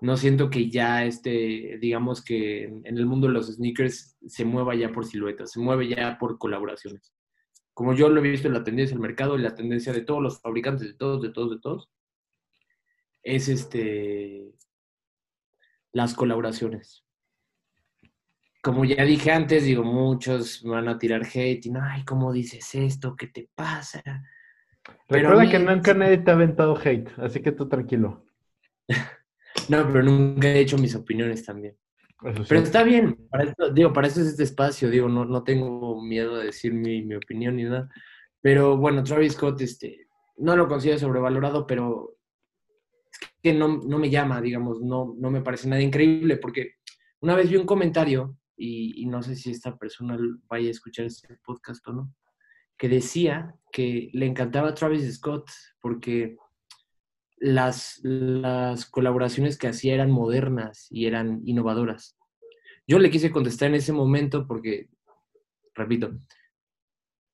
[0.00, 4.74] no siento que ya este, digamos que en el mundo de los sneakers se mueva
[4.74, 7.12] ya por siluetas, se mueve ya por colaboraciones.
[7.74, 10.22] Como yo lo he visto en la tendencia del mercado y la tendencia de todos
[10.22, 11.90] los fabricantes, de todos, de todos, de todos,
[13.22, 14.52] es este
[15.92, 17.04] las colaboraciones.
[18.62, 22.74] Como ya dije antes, digo, muchos van a tirar hate y no, ay, ¿cómo dices
[22.74, 23.16] esto?
[23.16, 24.02] ¿Qué te pasa?
[25.08, 28.24] Recuerda que nunca nadie te ha aventado hate, así que tú tranquilo.
[29.68, 31.76] No, pero nunca he hecho mis opiniones también.
[32.48, 36.36] pero está bien, para digo, para eso es este espacio, digo, no, no tengo miedo
[36.36, 37.88] de decir mi, opinión ni nada.
[38.40, 42.16] Pero bueno, Travis Scott, este, no lo considero sobrevalorado, pero
[43.10, 46.74] es que no, me llama, digamos, no, no me parece nada increíble, porque
[47.20, 51.06] una vez vi un comentario, y, y no sé si esta persona vaya a escuchar
[51.06, 52.12] este podcast o no,
[52.76, 55.50] que decía que le encantaba Travis Scott
[55.80, 56.36] porque
[57.40, 58.00] las,
[58.90, 62.16] colaboraciones que hacía eran modernas y eran innovadoras.
[62.86, 64.88] Yo le quise contestar en ese momento porque,
[65.74, 66.18] repito,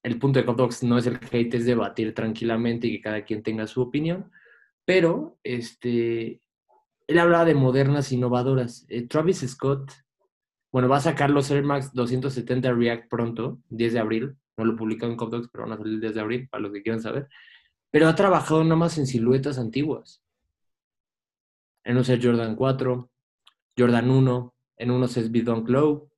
[0.02, 3.42] el punto de Cotox no es el hate, es debatir tranquilamente y que cada quien
[3.42, 4.30] tenga su opinión,
[4.84, 6.42] pero este,
[7.06, 8.84] él hablaba de modernas innovadoras.
[8.88, 9.92] Eh, Travis Scott,
[10.72, 14.36] bueno, va a sacar los Air Max 270 React pronto, 10 de abril.
[14.56, 16.72] No lo publicado en Cotox, pero van a salir el 10 de abril, para los
[16.72, 17.28] que quieran saber
[17.94, 20.20] pero ha trabajado nada más en siluetas antiguas.
[21.84, 23.08] En unos Jordan 4,
[23.78, 26.10] Jordan 1, en unos SB Dunk Low,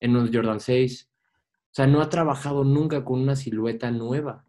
[0.00, 1.10] en unos Jordan 6.
[1.10, 4.44] O sea, no ha trabajado nunca con una silueta nueva.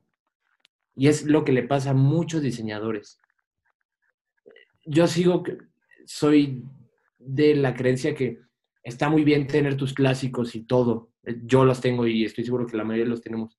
[0.98, 3.22] Y es lo que le pasa a muchos diseñadores.
[4.84, 5.46] Yo sigo,
[6.06, 6.62] soy
[7.18, 8.42] de la creencia que
[8.84, 11.14] está muy bien tener tus clásicos y todo.
[11.24, 13.58] Yo los tengo y estoy seguro que la mayoría los tenemos.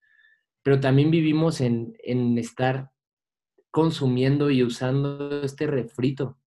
[0.62, 2.90] Pero también vivimos en, en estar
[3.76, 6.38] consumiendo y usando este refrito.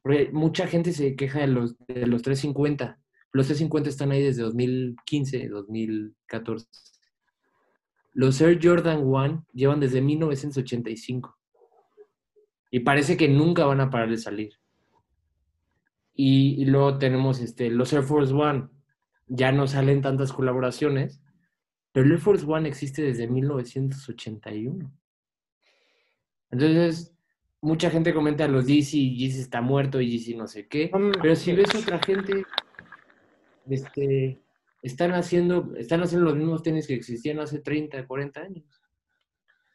[0.00, 3.00] Porque mucha gente se queja de los, de los 350.
[3.32, 6.68] Los 350 están ahí desde 2015, 2014.
[8.12, 11.36] Los Air Jordan 1 llevan desde 1985.
[12.70, 14.52] Y parece que nunca van a parar de salir.
[16.14, 18.68] Y, y, luego tenemos este, los Air Force One.
[19.26, 21.20] Ya no salen tantas colaboraciones,
[21.90, 24.92] pero el Air Force One existe desde 1981.
[26.58, 27.14] Entonces,
[27.60, 30.90] mucha gente comenta los DC, DC está muerto y DC no sé qué.
[31.20, 32.44] Pero si ves otra gente,
[33.68, 34.40] este,
[34.82, 38.64] están haciendo, están haciendo los mismos tenis que existían hace 30, 40 años.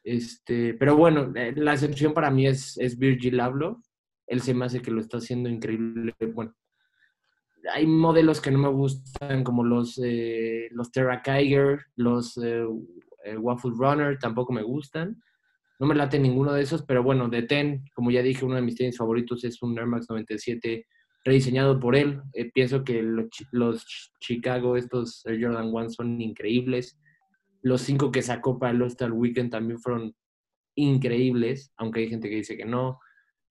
[0.03, 3.79] Este, pero bueno, eh, la excepción para mí es, es Virgil Abloh.
[4.25, 6.15] Él se me hace que lo está haciendo increíble.
[6.33, 6.55] Bueno,
[7.71, 12.65] hay modelos que no me gustan, como los, eh, los Terra Kiger, los eh,
[13.37, 15.21] Waffle Runner, tampoco me gustan.
[15.81, 18.61] No me late ninguno de esos, pero bueno, de Ten, como ya dije, uno de
[18.61, 20.85] mis tenis favoritos es un Air Max 97
[21.23, 22.21] rediseñado por él.
[22.33, 26.99] Eh, pienso que los, Chicago, estos Jordan 1 son increíbles.
[27.63, 30.15] Los cinco que sacó para el All-Star Weekend también fueron
[30.75, 32.99] increíbles, aunque hay gente que dice que no.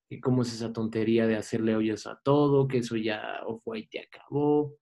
[0.09, 4.77] Y cómo es esa tontería de hacerle hoyos a todo, que eso ya Off-White acabó.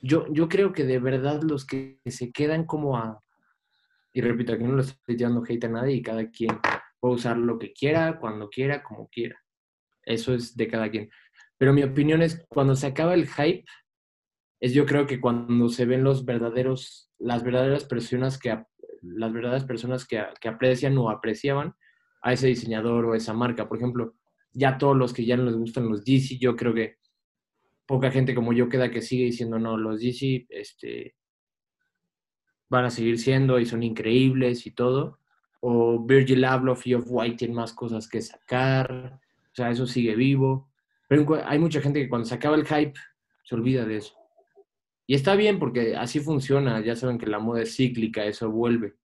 [0.00, 3.22] Yo, yo creo que de verdad los que se quedan como a...
[4.14, 6.58] Y repito, aquí no lo estoy tirando hate a nadie y cada quien
[7.06, 9.40] Puede usar lo que quiera, cuando quiera, como quiera.
[10.02, 11.08] Eso es de cada quien.
[11.56, 13.64] Pero mi opinión es, cuando se acaba el hype,
[14.58, 18.60] es yo creo que cuando se ven los verdaderos, las verdaderas personas que,
[19.02, 21.76] las verdaderas personas que, que aprecian o apreciaban
[22.22, 23.68] a ese diseñador o esa marca.
[23.68, 24.16] Por ejemplo,
[24.52, 26.96] ya todos los que ya no les gustan los DC, yo creo que
[27.86, 31.14] poca gente como yo queda que sigue diciendo, no, los DC este,
[32.68, 35.20] van a seguir siendo y son increíbles y todo
[35.68, 39.18] o Virgil Abloh y Off-White tienen más cosas que sacar,
[39.50, 40.70] o sea, eso sigue vivo.
[41.08, 42.94] Pero hay mucha gente que cuando se acaba el hype
[43.42, 44.14] se olvida de eso.
[45.08, 48.94] Y está bien porque así funciona, ya saben que la moda es cíclica, eso vuelve.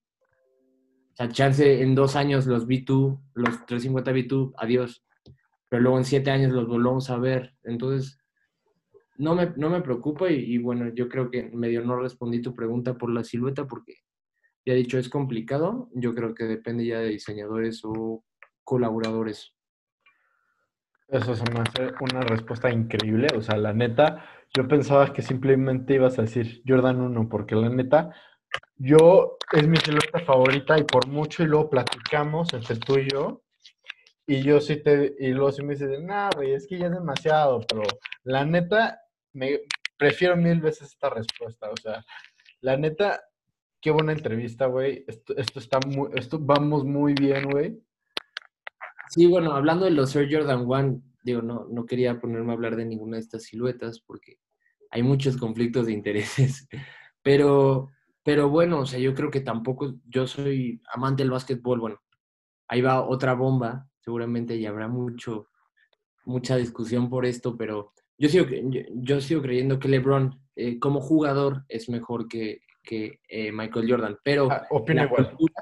[1.11, 5.05] O sea, chance en dos años los B2, los 350 B2, adiós.
[5.67, 7.55] Pero luego en siete años los volvemos a ver.
[7.63, 8.17] Entonces,
[9.17, 12.55] no me, no me preocupa y, y bueno, yo creo que medio no respondí tu
[12.55, 14.02] pregunta por la silueta porque
[14.65, 15.89] ya dicho, es complicado.
[15.93, 18.23] Yo creo que depende ya de diseñadores o
[18.63, 19.53] colaboradores.
[21.07, 23.27] Eso se me hace una respuesta increíble.
[23.35, 27.69] O sea, la neta, yo pensaba que simplemente ibas a decir Jordan 1, porque la
[27.69, 28.13] neta,
[28.75, 33.43] yo es mi silueta favorita y por mucho, y luego platicamos entre tú y yo.
[34.25, 35.99] Y yo sí te, y luego sí me dices,
[36.35, 37.83] güey, es que ya es demasiado, pero
[38.23, 39.01] la neta,
[39.33, 39.59] me
[39.97, 41.69] prefiero mil veces esta respuesta.
[41.69, 42.03] O sea,
[42.61, 43.21] la neta,
[43.83, 45.03] Qué buena entrevista, güey.
[45.09, 45.77] Esto, está
[46.15, 47.83] esto vamos muy bien, güey.
[49.09, 52.77] Sí, bueno, hablando de los Air Jordan 1, digo, no, no quería ponerme a hablar
[52.77, 54.37] de ninguna de estas siluetas porque
[54.89, 56.65] hay muchos conflictos de intereses,
[57.21, 57.89] pero,
[58.23, 61.99] pero bueno, o sea, yo creo que tampoco, yo soy amante del básquetbol, bueno,
[62.69, 65.49] ahí va otra bomba, seguramente y habrá mucho,
[66.23, 68.45] mucha discusión por esto, pero yo sigo,
[68.93, 74.17] yo, sigo creyendo que LeBron eh, como jugador es mejor que, que eh, Michael Jordan,
[74.23, 75.53] pero ah, en, la cultura,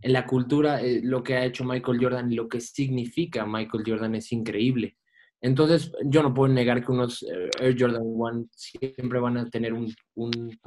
[0.00, 3.84] en la cultura eh, lo que ha hecho Michael Jordan y lo que significa Michael
[3.86, 4.96] Jordan es increíble.
[5.40, 7.24] Entonces, yo no puedo negar que unos
[7.60, 10.58] Air Jordan One siempre van a tener un, un,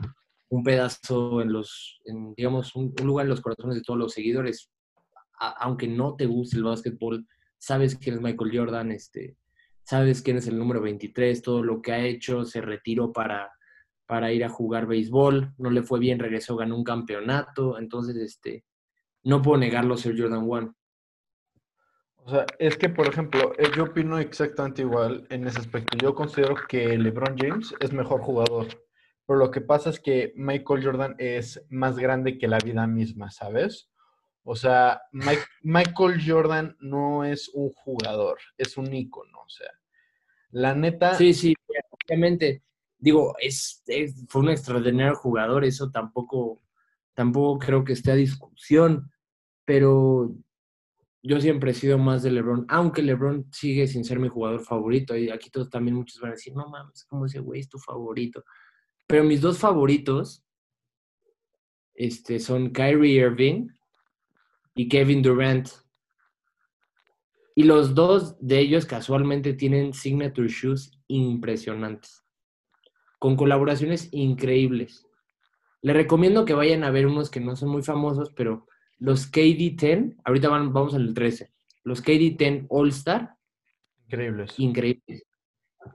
[0.51, 4.69] un pedazo en los, en, digamos, un, lugar en los corazones de todos los seguidores.
[5.39, 7.25] aunque no te guste el básquetbol,
[7.57, 9.37] sabes quién es Michael Jordan, este,
[9.83, 13.51] sabes quién es el número 23, todo lo que ha hecho, se retiró para,
[14.11, 18.65] para ir a jugar béisbol, no le fue bien, regresó, ganó un campeonato, entonces, este,
[19.23, 20.71] no puedo negarlo ser Jordan One.
[22.17, 25.97] O sea, es que, por ejemplo, eh, yo opino exactamente igual en ese aspecto.
[25.97, 28.67] Yo considero que LeBron James es mejor jugador,
[29.25, 33.31] pero lo que pasa es que Michael Jordan es más grande que la vida misma,
[33.31, 33.89] ¿sabes?
[34.43, 35.03] O sea,
[35.61, 39.71] Michael Jordan no es un jugador, es un ícono, o sea,
[40.49, 41.15] la neta...
[41.15, 41.55] Sí, sí,
[42.09, 42.61] obviamente.
[43.01, 43.83] Digo, es,
[44.29, 46.61] fue un extraordinario jugador, eso tampoco,
[47.13, 49.11] tampoco creo que esté a discusión,
[49.65, 50.33] pero
[51.23, 55.15] yo siempre he sido más de LeBron, aunque LeBron sigue sin ser mi jugador favorito.
[55.17, 57.79] Y aquí todos también muchos van a decir, no mames, ¿cómo ese güey es tu
[57.79, 58.43] favorito?
[59.07, 60.43] Pero mis dos favoritos
[61.93, 63.67] este, son Kyrie Irving
[64.73, 65.69] y Kevin Durant.
[67.53, 72.20] Y los dos de ellos casualmente tienen signature shoes impresionantes,
[73.21, 75.07] con colaboraciones increíbles.
[75.83, 78.65] Les recomiendo que vayan a ver unos que no son muy famosos, pero
[78.97, 81.53] los KD10, ahorita van, vamos al 13,
[81.83, 83.35] los KD10 All Star.
[84.05, 84.55] Increíbles.
[84.57, 85.23] Increíbles.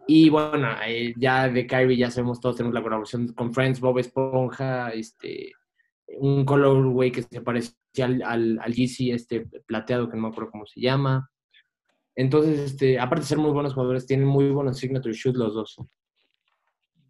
[0.07, 3.99] Y bueno, eh, ya de Kyrie ya sabemos todos, tenemos la colaboración con Friends, Bob
[3.99, 5.53] Esponja, este,
[6.21, 7.73] un colorway que se parece
[8.05, 11.29] al, al, al GC este plateado, que no me acuerdo cómo se llama.
[12.15, 15.77] Entonces, este, aparte de ser muy buenos jugadores, tienen muy buenos signature shoes los dos.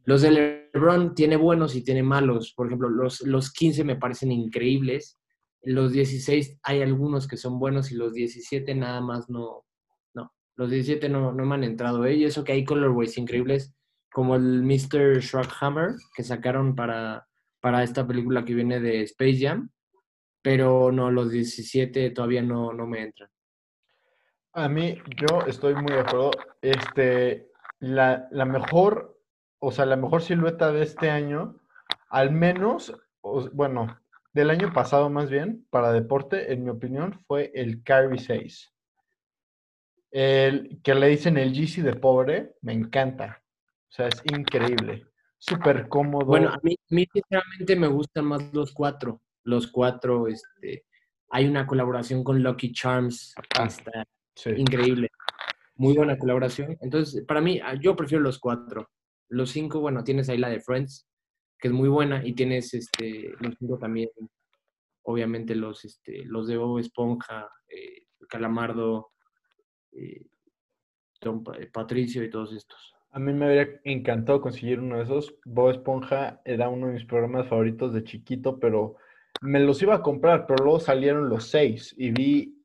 [0.07, 2.55] Los de LeBron tiene buenos y tiene malos.
[2.57, 5.19] Por ejemplo, los, los 15 me parecen increíbles.
[5.63, 9.65] Los 16 hay algunos que son buenos y los 17 nada más no.
[10.15, 12.07] No, los 17 no, no me han entrado.
[12.07, 12.15] ¿eh?
[12.15, 13.75] Y eso que hay colorways increíbles,
[14.13, 15.21] como el Mr.
[15.61, 17.27] Hammer que sacaron para,
[17.61, 19.71] para esta película que viene de Space Jam.
[20.41, 23.29] Pero no, los 17 todavía no, no me entran.
[24.53, 26.31] A mí, yo estoy muy de acuerdo.
[26.63, 27.51] Este,
[27.81, 29.16] la, la mejor,
[29.67, 31.57] o sea, la mejor silueta de este año,
[32.09, 32.97] al menos,
[33.53, 33.99] bueno,
[34.33, 38.73] del año pasado más bien, para deporte, en mi opinión, fue el Kyrie 6.
[40.13, 43.43] El que le dicen el GC de pobre, me encanta.
[43.89, 45.09] O sea, es increíble.
[45.37, 46.27] Súper cómodo.
[46.27, 49.21] Bueno, a mí, sinceramente me gustan más los cuatro.
[49.43, 50.85] Los cuatro, este,
[51.31, 53.35] hay una colaboración con Lucky Charms.
[53.59, 54.05] Ah, está
[54.57, 55.11] increíble.
[55.75, 56.79] Muy buena colaboración.
[56.81, 58.89] Entonces, para mí, ah, yo prefiero los cuatro.
[59.29, 61.07] Los cinco, bueno, tienes ahí la de Friends,
[61.59, 64.11] que es muy buena, y tienes este, los cinco también,
[65.03, 69.13] obviamente los, este, los de Bob Esponja, eh, Calamardo,
[69.93, 70.27] eh,
[71.23, 72.95] eh, Patricio y todos estos.
[73.11, 75.35] A mí me habría encantado conseguir uno de esos.
[75.45, 78.97] Bob Esponja era uno de mis programas favoritos de chiquito, pero
[79.41, 82.63] me los iba a comprar, pero luego salieron los seis y vi,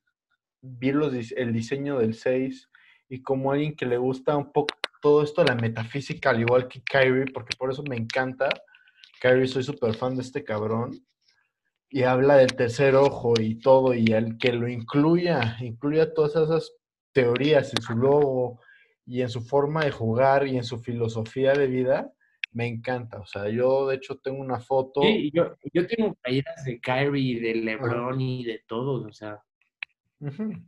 [0.60, 2.68] vi los, el diseño del seis
[3.08, 6.68] y como alguien que le gusta un poco todo esto de la metafísica, al igual
[6.68, 8.48] que Kyrie, porque por eso me encanta,
[9.20, 10.92] Kyrie, soy súper fan de este cabrón.
[11.90, 16.72] Y habla del tercer ojo y todo, y el que lo incluya, incluya todas esas
[17.12, 18.60] teorías en su logo
[19.04, 22.10] y en su forma de jugar y en su filosofía de vida,
[22.52, 23.18] me encanta.
[23.18, 25.02] O sea, yo de hecho tengo una foto.
[25.02, 29.42] Sí, yo, yo tengo playeras de Kyrie, de LeBron y de todos, o sea.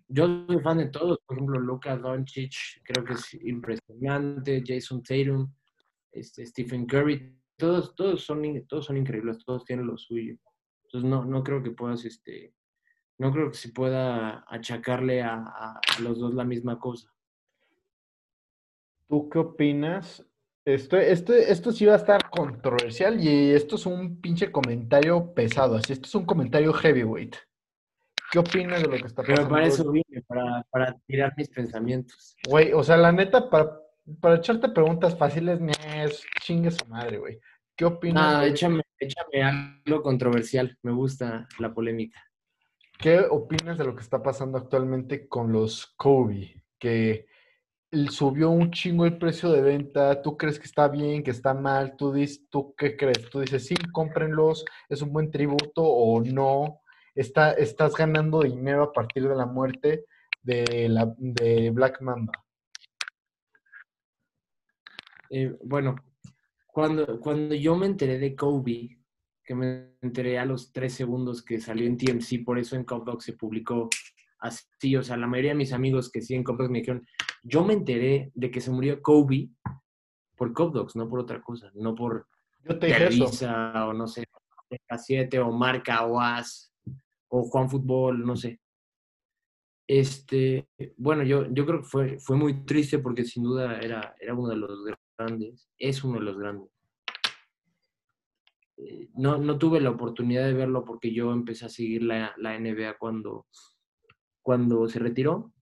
[0.09, 5.53] Yo soy fan de todos, por ejemplo, Luka Doncic, creo que es impresionante, Jason Tatum,
[6.11, 10.35] este, Stephen Curry, todos, todos, son, todos son increíbles, todos tienen lo suyo.
[10.87, 12.53] Entonces no, no creo que puedas, este,
[13.19, 17.13] no creo que se pueda achacarle a, los dos la misma cosa.
[19.09, 20.27] ¿Tú qué opinas?
[20.65, 25.77] Esto, esto, esto sí va a estar controversial y esto es un pinche comentario pesado,
[25.77, 27.37] así, esto es un comentario heavyweight.
[28.35, 29.43] ¿Qué opinas de lo que está pasando?
[29.43, 32.37] Pero para eso vine, para, para tirar mis pensamientos.
[32.49, 33.79] Güey, o sea, la neta, para,
[34.21, 35.61] para echarte preguntas fáciles,
[35.95, 37.39] es chingue su madre, güey.
[37.77, 38.25] ¿Qué opinas?
[38.25, 39.41] Nada, échame, échame
[39.87, 40.77] algo controversial.
[40.83, 42.21] Me gusta la polémica.
[42.99, 46.61] ¿Qué opinas de lo que está pasando actualmente con los Kobe?
[46.77, 47.29] Que
[48.11, 51.95] subió un chingo el precio de venta, tú crees que está bien, que está mal,
[51.97, 53.31] tú dices, ¿tú qué crees?
[53.31, 56.81] Tú dices, sí, cómprenlos, es un buen tributo o no,
[57.15, 60.05] está, estás ganando dinero a partir de la muerte
[60.43, 62.33] de, la, de Black Mamba.
[65.31, 65.97] Eh, bueno,
[66.67, 68.99] cuando, cuando yo me enteré de Kobe,
[69.43, 73.21] que me enteré a los tres segundos que salió en TMC, por eso en Cop
[73.21, 73.89] se publicó
[74.39, 77.07] así, o sea, la mayoría de mis amigos que sí en Cop me dijeron,
[77.43, 79.51] yo me enteré de que se murió Kobe
[80.37, 82.27] por Cop no por otra cosa, no por
[82.65, 84.25] yo te dije o no sé,
[84.89, 86.74] A7 o Marca o As
[87.37, 88.61] o Juan Fútbol, no sé.
[89.89, 94.35] Este, bueno, yo, yo creo que fue, fue muy triste porque sin duda era, era
[94.35, 94.71] uno de los
[95.19, 96.71] grandes, es uno de los grandes.
[98.77, 102.57] Eh, no, no tuve la oportunidad de verlo porque yo empecé a seguir la, la
[102.57, 103.47] NBA cuando,
[104.41, 105.53] cuando se retiró,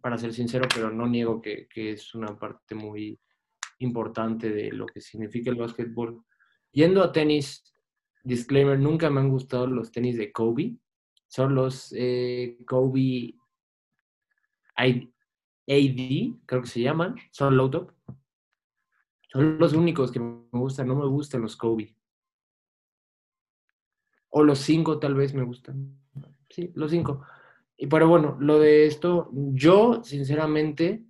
[0.00, 3.18] para ser sincero, pero no niego que, que, es una parte muy
[3.78, 6.22] importante de lo que significa el básquetbol.
[6.70, 7.64] Yendo a tenis,
[8.22, 10.76] disclaimer, nunca me han gustado los tenis de Kobe.
[11.28, 13.34] Son los eh, Kobe
[14.74, 15.08] AD,
[16.46, 17.92] creo que se llaman, son low top.
[19.30, 21.94] Son los únicos que me gustan, no me gustan los Kobe.
[24.30, 25.98] O los cinco tal vez me gustan.
[26.48, 27.22] Sí, los cinco.
[27.76, 31.04] Y pero bueno, lo de esto, yo sinceramente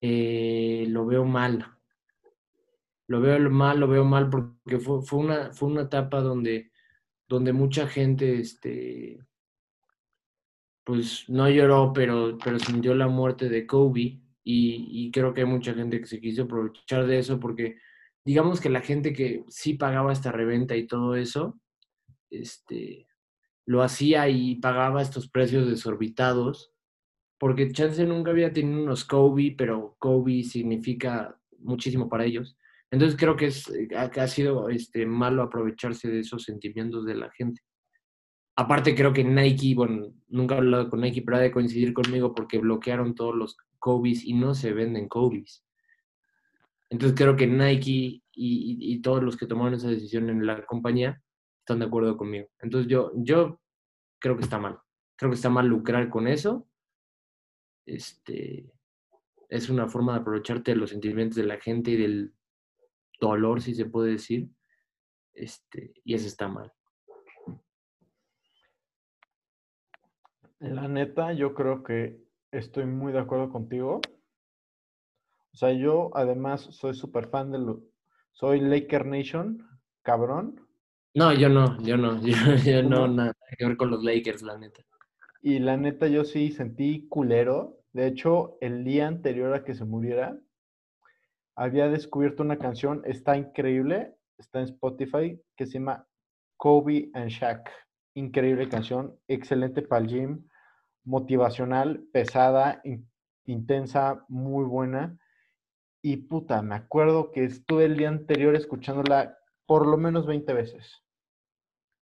[0.00, 1.66] eh, lo veo mal.
[3.06, 6.70] Lo veo mal, lo veo mal porque fue, fue, una, fue una etapa donde,
[7.28, 9.20] donde mucha gente este,
[10.84, 15.74] pues no lloró, pero, pero sintió la muerte de Kobe y, creo que hay mucha
[15.74, 17.76] gente que se quiso aprovechar de eso porque
[18.24, 21.60] digamos que la gente que sí pagaba esta reventa y todo eso,
[22.30, 23.06] este,
[23.66, 26.72] lo hacía y pagaba estos precios desorbitados,
[27.38, 32.56] porque Chance nunca había tenido unos Kobe, pero Kobe significa muchísimo para ellos.
[32.90, 37.30] Entonces creo que, es, eh, ha sido este, malo aprovecharse de esos sentimientos de la
[37.30, 37.62] gente.
[38.56, 42.34] Aparte creo que Nike, bueno, nunca he hablado con Nike, pero ha de coincidir conmigo
[42.34, 45.64] porque bloquearon todos los Kobe's y no se venden Kobe's.
[46.90, 51.22] Entonces creo que Nike y, y, todos los que tomaron esa decisión en la compañía
[51.60, 52.48] están de acuerdo conmigo.
[52.60, 53.60] Entonces yo, yo
[54.18, 54.78] creo que está mal.
[55.16, 56.66] Creo que está mal lucrar con eso.
[57.84, 58.72] Este,
[59.48, 62.32] es una forma de aprovecharte de los sentimientos de la gente y del
[63.20, 64.48] dolor, si se puede decir.
[65.32, 66.72] Este, y eso está mal.
[70.60, 74.00] La neta, yo creo que estoy muy de acuerdo contigo.
[75.52, 77.82] O sea, yo además soy súper fan de lo...
[78.32, 79.66] Soy Laker Nation,
[80.02, 80.60] cabrón.
[81.14, 82.20] No, yo no, yo no,
[82.64, 84.82] yo, no, nada que ver con los Lakers, la neta.
[85.42, 87.80] Y la neta, yo sí sentí culero.
[87.92, 90.38] De hecho, el día anterior a que se muriera,
[91.58, 96.06] había descubierto una canción, está increíble, está en Spotify, que se llama
[96.56, 97.68] Kobe and Shaq.
[98.14, 100.48] Increíble canción, excelente para el gym
[101.04, 102.80] motivacional, pesada,
[103.44, 105.18] intensa, muy buena.
[106.00, 109.36] Y puta, me acuerdo que estuve el día anterior escuchándola
[109.66, 111.02] por lo menos 20 veces.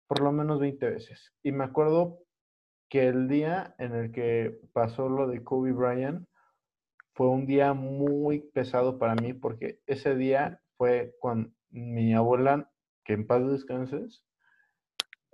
[0.08, 1.34] Por lo menos 20 veces.
[1.42, 2.20] Y me acuerdo
[2.88, 6.29] que el día en el que pasó lo de Kobe Bryant
[7.20, 12.72] fue un día muy pesado para mí porque ese día fue con mi abuela,
[13.04, 14.26] que en paz descanses,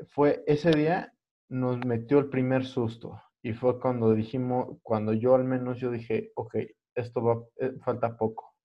[0.08, 1.14] fue ese día
[1.48, 3.22] nos metió el primer susto.
[3.44, 6.56] Y fue cuando dijimos, cuando yo al menos yo dije, ok,
[6.96, 8.56] esto va, eh, falta poco.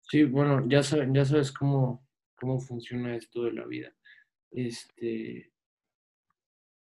[0.00, 3.92] Sí, bueno, ya sabes, ya sabes cómo, cómo funciona esto de la vida.
[4.50, 5.49] Este,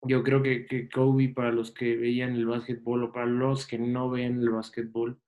[0.02, 3.78] yo creo que, que Kobe, para los que veían el básquetbol o para los que
[3.78, 5.20] no ven el básquetbol,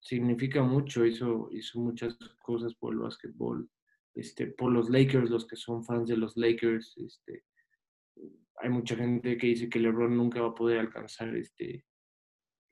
[0.00, 3.68] significa mucho, hizo, hizo muchas cosas por el básquetbol,
[4.14, 7.44] este, por los Lakers, los que son fans de los Lakers, este,
[8.58, 11.84] hay mucha gente que dice que LeBron nunca va a poder alcanzar este,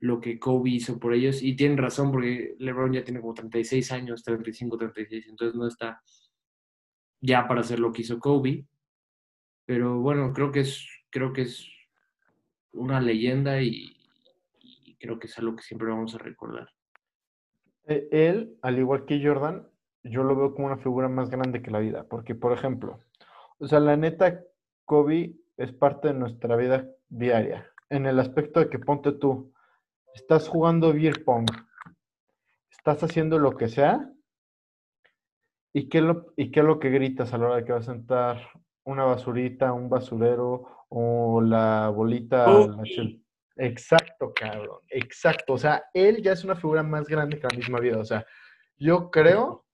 [0.01, 1.43] lo que Kobe hizo por ellos.
[1.43, 6.01] Y tienen razón porque LeBron ya tiene como 36 años, 35, 36, entonces no está
[7.21, 8.67] ya para hacer lo que hizo Kobe.
[9.67, 11.71] Pero bueno, creo que es, creo que es
[12.73, 13.97] una leyenda y,
[14.99, 16.69] creo que es algo que siempre vamos a recordar.
[17.87, 19.69] E, él, al igual que Jordan,
[20.03, 22.99] yo lo veo como una figura más grande que la vida, porque por ejemplo,
[23.59, 24.41] o sea, la neta,
[24.87, 27.71] Kobe es parte de nuestra vida diaria.
[27.91, 29.53] En el aspecto de que ponte tú,
[30.15, 31.47] estás jugando beer pong,
[32.71, 34.11] estás haciendo lo que sea,
[35.73, 37.89] ¿y qué, lo, ¿y qué es lo que gritas a la hora de que vas
[37.89, 38.41] a sentar
[38.83, 42.47] una basurita, un basurero o la bolita,
[43.57, 44.79] Exacto, cabrón.
[44.89, 45.55] Exacto.
[45.55, 47.99] O sea, él ya es una figura más grande que la misma vida.
[47.99, 48.25] O sea,
[48.77, 49.67] yo creo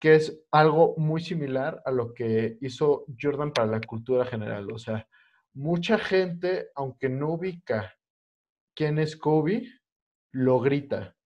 [0.00, 4.70] que es algo muy similar a lo que hizo Jordan para la cultura general.
[4.70, 5.08] O sea,
[5.54, 7.92] mucha gente, aunque no ubica
[8.76, 9.68] quién es Kobe,
[10.32, 11.16] lo grita.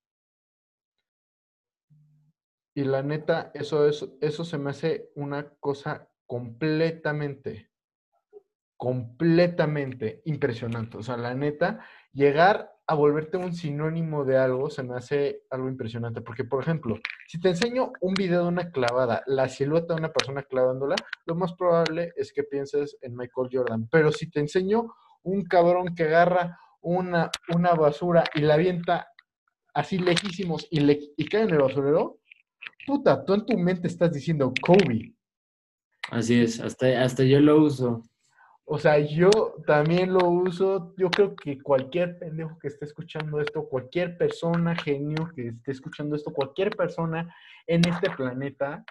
[2.74, 7.67] Y la neta, eso, eso, eso se me hace una cosa completamente,
[8.78, 10.96] completamente impresionante.
[10.96, 11.80] O sea, la neta,
[12.12, 16.22] llegar a volverte un sinónimo de algo se me hace algo impresionante.
[16.22, 20.12] Porque, por ejemplo, si te enseño un video de una clavada, la silueta de una
[20.12, 20.94] persona clavándola,
[21.26, 23.88] lo más probable es que pienses en Michael Jordan.
[23.90, 29.08] Pero si te enseño un cabrón que agarra una, una basura y la avienta
[29.74, 32.20] así lejísimos y, le, y cae en el basurero,
[32.86, 35.14] puta, tú en tu mente estás diciendo Kobe.
[36.10, 38.02] Así es, hasta, hasta yo lo uso.
[38.70, 39.30] O sea, yo
[39.66, 40.94] también lo uso.
[40.98, 46.14] Yo creo que cualquier pendejo que esté escuchando esto, cualquier persona genio que esté escuchando
[46.14, 47.34] esto, cualquier persona
[47.66, 48.84] en este planeta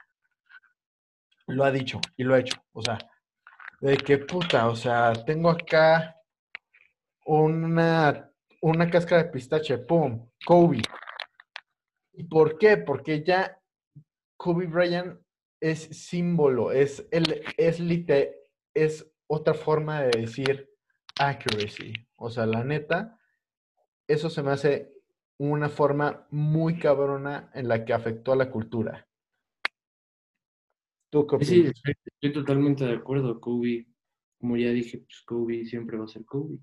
[1.45, 2.59] lo ha dicho y lo ha hecho.
[2.73, 2.97] O sea,
[3.79, 6.15] de que puta, o sea, tengo acá
[7.27, 10.81] una, una cáscara de pistache, pum, Kobe.
[12.13, 12.77] ¿Y por qué?
[12.77, 13.61] Porque ya
[14.37, 15.19] Kobe Bryant
[15.61, 20.69] es símbolo, es, el, es, lite, es otra forma de decir
[21.19, 21.93] accuracy.
[22.15, 23.19] O sea, la neta,
[24.07, 24.93] eso se me hace
[25.37, 29.07] una forma muy cabrona en la que afectó a la cultura.
[31.09, 31.71] ¿Tú qué Sí,
[32.21, 33.39] estoy totalmente de acuerdo.
[33.39, 33.87] Kobe,
[34.39, 36.59] como ya dije, pues Kobe siempre va a ser Kobe.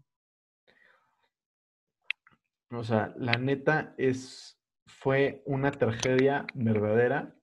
[2.71, 7.35] O sea, la neta es, fue una tragedia verdadera.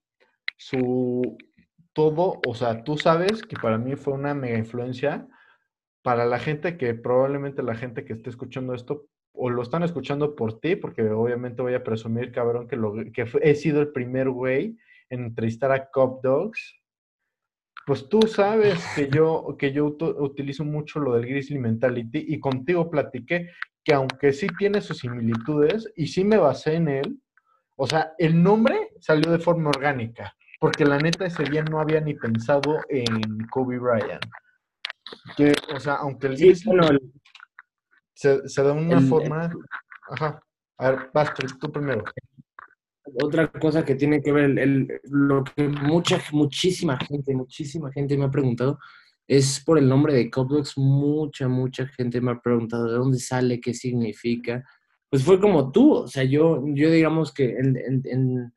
[0.56, 1.36] Su,
[1.92, 5.28] todo, o sea, tú sabes que para mí fue una mega influencia.
[6.02, 10.34] Para la gente que probablemente la gente que esté escuchando esto o lo están escuchando
[10.34, 14.28] por ti, porque obviamente voy a presumir, cabrón, que, lo, que he sido el primer
[14.30, 14.76] güey
[15.10, 16.76] en entrevistar a Cop Dogs.
[17.86, 22.90] Pues tú sabes que yo, que yo utilizo mucho lo del Grizzly Mentality y contigo
[22.90, 23.50] platiqué
[23.84, 27.20] que aunque sí tiene sus similitudes y sí me basé en él,
[27.76, 32.00] o sea, el nombre salió de forma orgánica porque la neta ese día no había
[32.00, 34.24] ni pensado en Kobe Bryant.
[35.36, 36.54] Que, o sea, aunque el sí,
[38.14, 39.52] se, se, da una forma...
[40.08, 40.40] Ajá.
[40.78, 42.04] A ver, vas tú primero.
[43.24, 48.26] Otra cosa que tiene que ver, el, lo que mucha, muchísima gente, muchísima gente me
[48.26, 48.78] ha preguntado,
[49.26, 53.60] es por el nombre de Kobe Mucha, mucha gente me ha preguntado de dónde sale,
[53.60, 54.62] qué significa.
[55.10, 58.52] Pues fue como tú, o sea, yo, yo digamos que en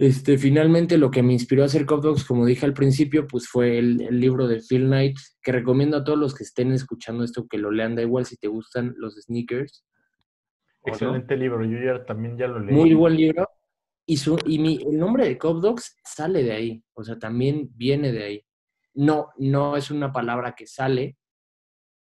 [0.00, 3.48] este, finalmente lo que me inspiró a hacer Cop Dogs, como dije al principio, pues
[3.48, 7.46] fue el, libro de Phil Knight, que recomiendo a todos los que estén escuchando esto
[7.46, 9.84] que lo lean, da igual si te gustan los sneakers.
[10.86, 12.74] Excelente libro, yo ya también ya lo leí.
[12.74, 13.46] Muy buen libro.
[14.06, 17.68] Y, su, y mi, el nombre de Cop Dogs sale de ahí, o sea, también
[17.74, 18.46] viene de ahí.
[18.94, 21.18] No, no es una palabra que sale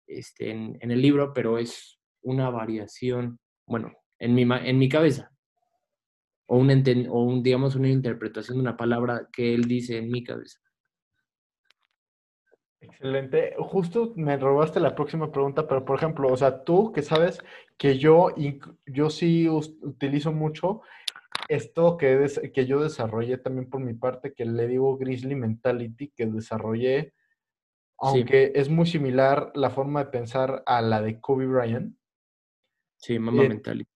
[0.07, 5.32] este, en, en el libro, pero es una variación, bueno, en mi, en mi cabeza,
[6.47, 6.71] o, un,
[7.09, 10.59] o un, digamos, una interpretación de una palabra que él dice en mi cabeza.
[12.81, 13.55] Excelente.
[13.59, 17.39] Justo me robaste la próxima pregunta, pero por ejemplo, o sea, tú que sabes
[17.79, 18.35] que yo,
[18.87, 20.83] yo sí utilizo mucho
[21.49, 26.27] esto que, que yo desarrollé también por mi parte, que le digo Grizzly Mentality, que
[26.27, 27.15] desarrollé,
[27.99, 31.97] aunque es muy similar la forma de pensar a la de Kobe Bryant.
[32.97, 33.91] Sí, Mamba eh, Mentality.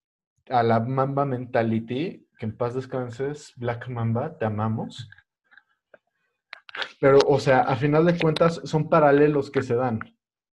[0.49, 5.09] A la Mamba Mentality, que en paz descanses, Black Mamba, te amamos.
[6.99, 9.99] Pero, o sea, a final de cuentas son paralelos que se dan.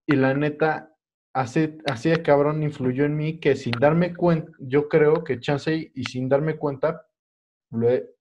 [0.05, 0.95] Y la neta,
[1.33, 5.91] así, así de cabrón influyó en mí que sin darme cuenta, yo creo que Chansey,
[5.95, 7.07] y sin darme cuenta,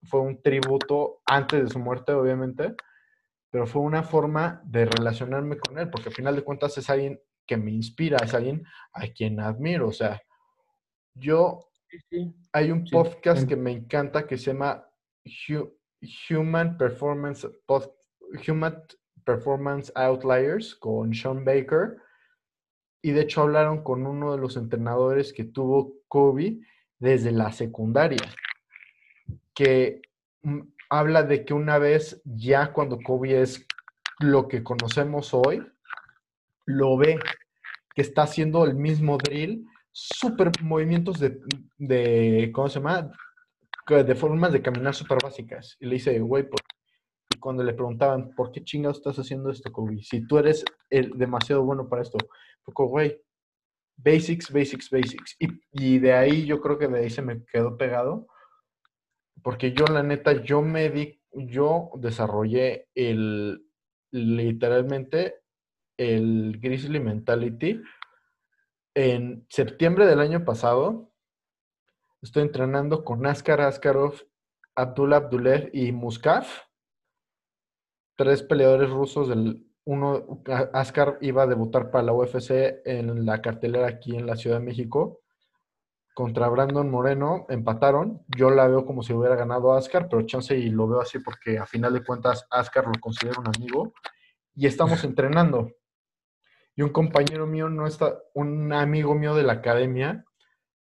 [0.03, 2.75] fue un tributo antes de su muerte, obviamente,
[3.49, 7.19] pero fue una forma de relacionarme con él, porque a final de cuentas es alguien
[7.45, 9.89] que me inspira, es alguien a quien admiro.
[9.89, 10.21] O sea,
[11.13, 11.70] yo
[12.53, 14.87] hay un podcast que me encanta que se llama
[16.29, 17.47] Human Performance
[18.47, 18.83] Human
[19.23, 21.97] Performance Outliers con Sean Baker.
[23.01, 26.59] Y de hecho hablaron con uno de los entrenadores que tuvo Kobe
[26.99, 28.21] desde la secundaria,
[29.55, 30.01] que
[30.43, 33.65] mm, habla de que una vez ya cuando Kobe es
[34.19, 35.65] lo que conocemos hoy,
[36.65, 37.17] lo ve
[37.95, 43.11] que está haciendo el mismo drill súper movimientos de, ¿cómo se llama?
[43.87, 45.77] De formas de caminar súper básicas.
[45.79, 46.47] Y le dice, güey,
[47.33, 50.01] y cuando le preguntaban, ¿por qué chingados estás haciendo esto, Kobe?
[50.01, 52.17] Si tú eres el, demasiado bueno para esto.
[52.63, 53.21] Porque, güey,
[53.97, 55.35] basics, basics, basics.
[55.39, 58.27] Y, y de ahí yo creo que de ahí se me quedó pegado.
[59.43, 63.65] Porque yo, la neta, yo me di, yo desarrollé el,
[64.11, 65.41] literalmente,
[65.97, 67.81] el Grizzly Mentality
[68.93, 71.11] en septiembre del año pasado.
[72.21, 74.13] Estoy entrenando con Askar Askarov,
[74.75, 76.61] Abdullah Abdulev y Muskaf,
[78.15, 83.87] tres peleadores rusos del uno, Askar iba a debutar para la UFC en la cartelera
[83.87, 85.21] aquí en la Ciudad de México
[86.13, 88.23] contra Brandon Moreno, empataron.
[88.27, 91.57] Yo la veo como si hubiera ganado Askar, pero chance y lo veo así porque
[91.57, 93.93] a final de cuentas Askar lo considero un amigo
[94.53, 95.71] y estamos entrenando.
[96.75, 100.25] Y un compañero mío no está, un amigo mío de la academia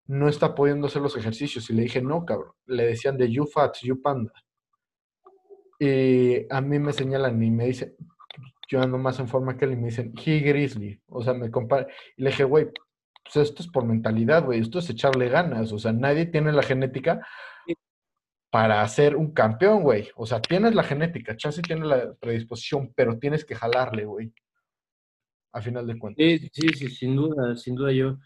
[0.07, 2.51] no está pudiendo hacer los ejercicios y le dije, no, cabrón.
[2.67, 4.31] Le decían de you fat, you panda.
[5.79, 7.95] Y a mí me señalan y me dicen,
[8.67, 11.01] yo ando más en forma que él y me dicen, he grizzly.
[11.07, 11.87] O sea, me compara.
[12.17, 12.69] Y le dije, güey,
[13.23, 14.61] pues esto es por mentalidad, güey.
[14.61, 15.71] Esto es echarle ganas.
[15.71, 17.25] O sea, nadie tiene la genética
[18.51, 20.09] para ser un campeón, güey.
[20.15, 24.33] O sea, tienes la genética, chance tiene la predisposición, pero tienes que jalarle, güey.
[25.55, 26.21] A final de cuentas.
[26.21, 28.17] Sí, sí, sí, sin duda, sin duda yo,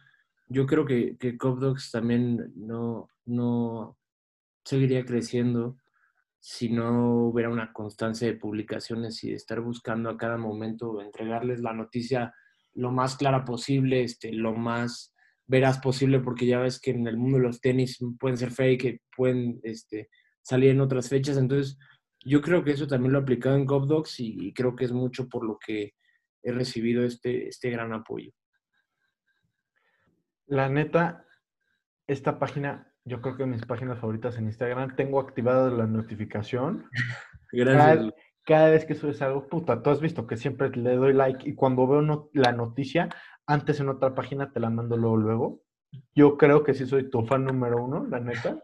[0.48, 4.00] yo creo que, que Cop Dogs también no, no
[4.66, 5.78] seguiría creciendo
[6.40, 11.60] si no hubiera una constancia de publicaciones y de estar buscando a cada momento entregarles
[11.60, 12.34] la noticia
[12.74, 15.14] lo más clara posible, este, lo más
[15.46, 19.04] veraz posible, porque ya ves que en el mundo de los tenis pueden ser fake,
[19.16, 20.10] pueden este,
[20.42, 21.38] salir en otras fechas.
[21.38, 21.78] Entonces,
[22.26, 24.92] yo creo que eso también lo he aplicado en GovDocs y, y creo que es
[24.92, 25.94] mucho por lo que
[26.44, 28.32] he recibido este, este gran apoyo.
[30.48, 31.26] La neta,
[32.08, 36.86] esta página yo creo que mis páginas favoritas en Instagram, tengo activada la notificación.
[37.52, 38.14] Gracias.
[38.46, 41.54] Cada, vez que subes algo, puta, tú has visto que siempre le doy like y
[41.54, 43.10] cuando veo la noticia,
[43.46, 45.62] antes en otra página te la mando luego, luego.
[46.16, 48.64] Yo creo que sí soy tu fan número uno, la neta.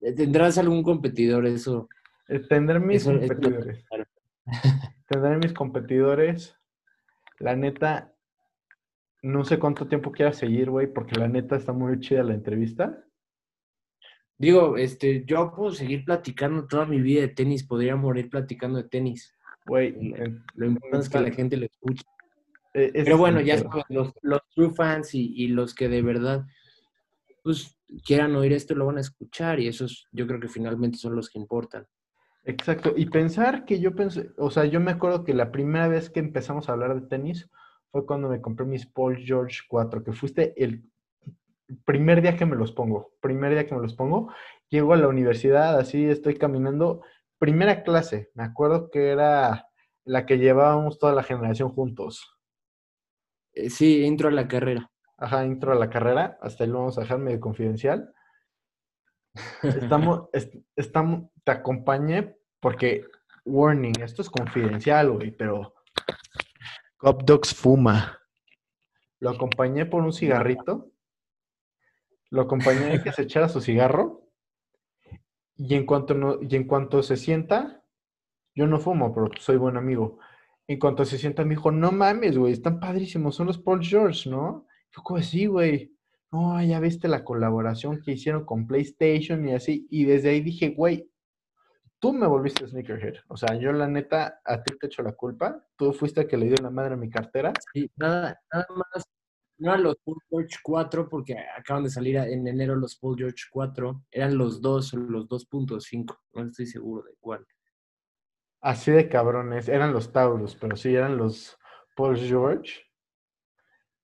[0.00, 1.88] Eh, ¿Tendrás algún competidor eso?
[2.28, 3.84] Eh, tendré mis competidores.
[5.06, 6.54] Tendré mis competidores.
[7.44, 8.10] La neta,
[9.20, 13.04] no sé cuánto tiempo quieras seguir, güey, porque la neta está muy chida la entrevista.
[14.38, 18.88] Digo, este, yo puedo seguir platicando toda mi vida de tenis, podría morir platicando de
[18.88, 19.36] tenis.
[19.66, 20.14] Güey,
[20.54, 22.04] lo importante es que la gente lo escuche.
[22.72, 26.46] E, Pero bueno, ya saben, los, los true fans y, y, los que de verdad
[27.42, 27.76] pues
[28.06, 31.28] quieran oír esto lo van a escuchar y esos yo creo que finalmente son los
[31.28, 31.86] que importan.
[32.46, 36.10] Exacto, y pensar que yo pensé, o sea, yo me acuerdo que la primera vez
[36.10, 37.50] que empezamos a hablar de tenis
[37.90, 40.84] fue cuando me compré mis Paul George 4, que fuiste el
[41.86, 44.30] primer día que me los pongo, primer día que me los pongo,
[44.68, 47.02] llego a la universidad, así estoy caminando,
[47.38, 49.68] primera clase, me acuerdo que era
[50.04, 52.38] la que llevábamos toda la generación juntos.
[53.54, 54.90] Eh, sí, intro a la carrera.
[55.16, 58.13] Ajá, intro a la carrera, hasta ahí lo vamos a dejar medio confidencial.
[59.62, 60.28] Estamos,
[60.76, 63.04] estamos, te acompañé porque,
[63.44, 65.74] warning, esto es confidencial, güey, pero
[66.96, 68.18] Cop Dogs fuma.
[69.18, 70.94] Lo acompañé por un cigarrito
[72.34, 74.28] lo acompañé a que se echara su cigarro
[75.56, 77.84] y en cuanto, no, y en cuanto se sienta,
[78.56, 80.18] yo no fumo, pero soy buen amigo.
[80.66, 84.28] En cuanto se sienta, me dijo, no mames, güey, están padrísimos, son los Paul George,
[84.28, 84.66] ¿no?
[84.90, 85.93] Yo como, sí, güey.
[86.34, 89.86] No, ya viste la colaboración que hicieron con PlayStation y así.
[89.88, 91.08] Y desde ahí dije, güey,
[92.00, 93.18] tú me volviste sneakerhead.
[93.28, 95.64] O sea, yo la neta, a ti te echo la culpa.
[95.76, 97.52] Tú fuiste el que le dio la madre a mi cartera.
[97.72, 99.04] Sí, nada, nada más
[99.58, 103.44] no eran los Paul George 4 porque acaban de salir en enero los Paul George
[103.52, 107.46] 4, eran los 2 o los 2.5, no estoy seguro de cuál.
[108.60, 111.56] Así de cabrones, eran los Taurus, pero sí eran los
[111.94, 112.82] Paul George.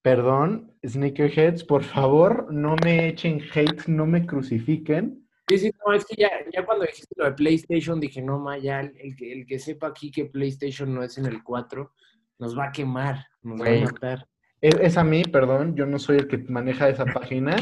[0.02, 5.26] Perdón, sneakerheads, por favor, no me echen hate, no me crucifiquen.
[5.48, 8.56] Sí, sí, no, es que ya, ya cuando dijiste lo de PlayStation dije, no, ma,
[8.56, 11.92] ya el, que, el que sepa aquí que PlayStation no es en el 4,
[12.38, 14.28] nos va a quemar, nos va a matar.
[14.60, 17.56] Es, a mí, perdón, yo no soy el que maneja esa página.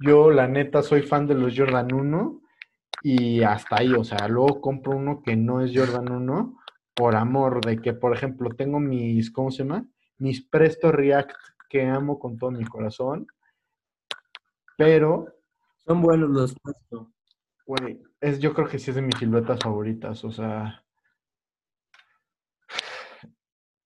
[0.00, 2.42] Yo, la neta, soy fan de los Jordan 1
[3.02, 6.58] y hasta ahí, o sea, luego compro uno que no es Jordan 1
[6.94, 9.86] por amor de que, por ejemplo, tengo mis, ¿cómo se llama?
[10.18, 11.36] Mis Presto React
[11.68, 13.26] que amo con todo mi corazón,
[14.76, 15.26] pero...
[15.86, 17.12] Son buenos los Presto.
[17.66, 20.82] Güey, es, yo creo que sí es de mis siluetas favoritas, o sea,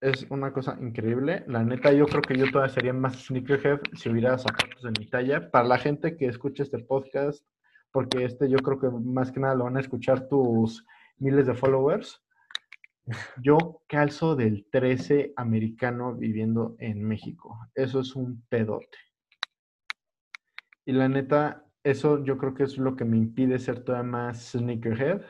[0.03, 1.45] es una cosa increíble.
[1.47, 5.07] La neta, yo creo que yo todavía sería más sneakerhead si hubiera zapatos de mi
[5.09, 5.51] talla.
[5.51, 7.45] Para la gente que escucha este podcast,
[7.93, 10.85] porque este yo creo que más que nada lo van a escuchar tus
[11.19, 12.22] miles de followers.
[13.43, 17.59] Yo calzo del 13 americano viviendo en México.
[17.75, 18.99] Eso es un pedote.
[20.85, 24.51] Y la neta, eso yo creo que es lo que me impide ser todavía más
[24.53, 25.23] sneakerhead.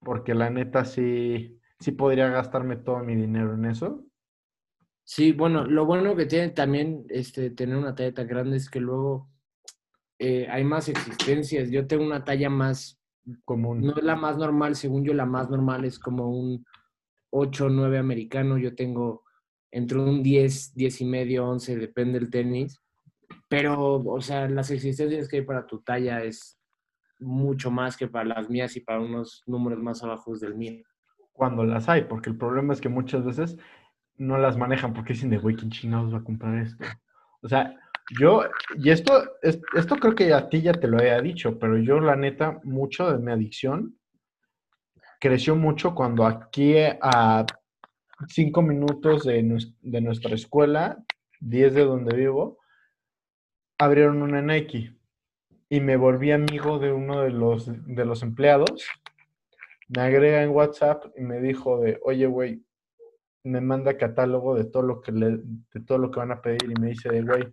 [0.00, 4.04] Porque la neta sí, sí podría gastarme todo mi dinero en eso.
[5.04, 8.80] Sí, bueno, lo bueno que tiene también este, tener una talla tan grande es que
[8.80, 9.30] luego
[10.18, 11.70] eh, hay más existencias.
[11.70, 12.97] Yo tengo una talla más
[13.44, 13.80] Común.
[13.80, 16.64] no es la más normal, según yo la más normal es como un
[17.30, 19.24] 8 o 9 americano, yo tengo
[19.70, 22.80] entre un 10, 10 y medio, 11, depende del tenis,
[23.48, 26.58] pero, o sea, las existencias que hay para tu talla es
[27.18, 30.84] mucho más que para las mías y para unos números más abajo del mío.
[31.32, 33.56] Cuando las hay, porque el problema es que muchas veces
[34.16, 36.84] no las manejan porque dicen de, güey, ¿quién chingados va a comprar esto?
[37.40, 37.72] O sea,
[38.18, 38.42] yo,
[38.76, 42.00] y esto, es- esto creo que a ti ya te lo había dicho, pero yo
[42.00, 43.98] la neta, mucho de mi adicción
[45.20, 47.44] creció mucho cuando aquí a
[48.28, 51.02] cinco minutos de, de nuestra escuela,
[51.40, 52.58] 10 de donde vivo,
[53.78, 54.94] abrieron una Nike
[55.68, 58.86] y me volví amigo de uno de los, de los empleados.
[59.88, 62.62] Me agrega en WhatsApp y me dijo de, oye, güey,
[63.44, 66.64] me manda catálogo de todo lo que le, de todo lo que van a pedir
[66.64, 67.44] y me dice de, güey,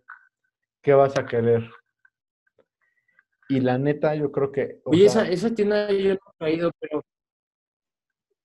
[0.86, 1.70] ¿qué vas a querer?
[3.50, 6.72] Y la neta, yo creo que, Oye, sea, esa, esa tienda yo no he ido,
[6.80, 7.02] pero,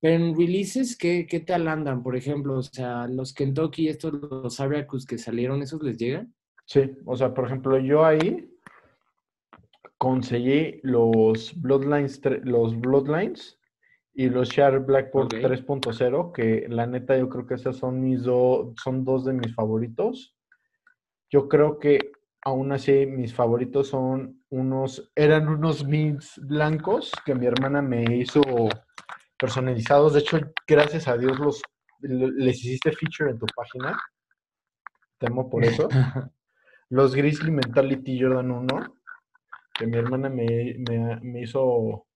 [0.01, 2.03] pero en releases, ¿qué, ¿qué tal andan?
[2.03, 6.35] Por ejemplo, o sea, los Kentucky, estos, los Syracuse que salieron, ¿esos les llegan?
[6.65, 8.51] sí, o sea, por ejemplo, yo ahí
[9.99, 13.59] conseguí los Bloodlines, los Bloodlines
[14.15, 15.35] y los Share Blackboard Ok.
[15.35, 19.55] 3.0, que la neta yo creo que esas son mis do- son dos de mis
[19.55, 20.35] favoritos.
[21.31, 22.13] Yo creo que
[22.43, 28.43] aún así mis favoritos son unos, eran unos mids blancos que mi hermana me hizo
[29.39, 30.15] personalizados.
[30.15, 31.63] De hecho, gracias a Dios los
[32.01, 33.99] le- les hiciste feature en tu página.
[35.19, 35.89] Te amo por eso.
[36.89, 38.95] Los Grizzly Mentality Jordan 1,
[39.75, 42.07] que mi hermana me, me- me hizo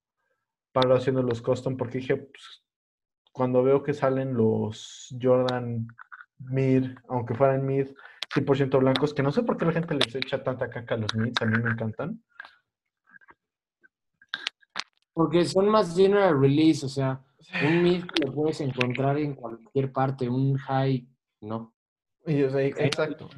[0.72, 2.64] paro haciendo los custom porque dije, pues,
[3.30, 5.86] cuando veo que salen los Jordan
[6.38, 7.86] mid, aunque fueran mid,
[8.34, 11.14] 100% blancos, que no sé por qué la gente les echa tanta caca a los
[11.14, 12.22] mids, a mí me encantan.
[15.12, 17.22] Porque son más general release, o sea,
[17.64, 21.06] un mid lo puedes encontrar en cualquier parte, un high,
[21.40, 21.72] no.
[22.26, 23.28] Y, o sea, exacto.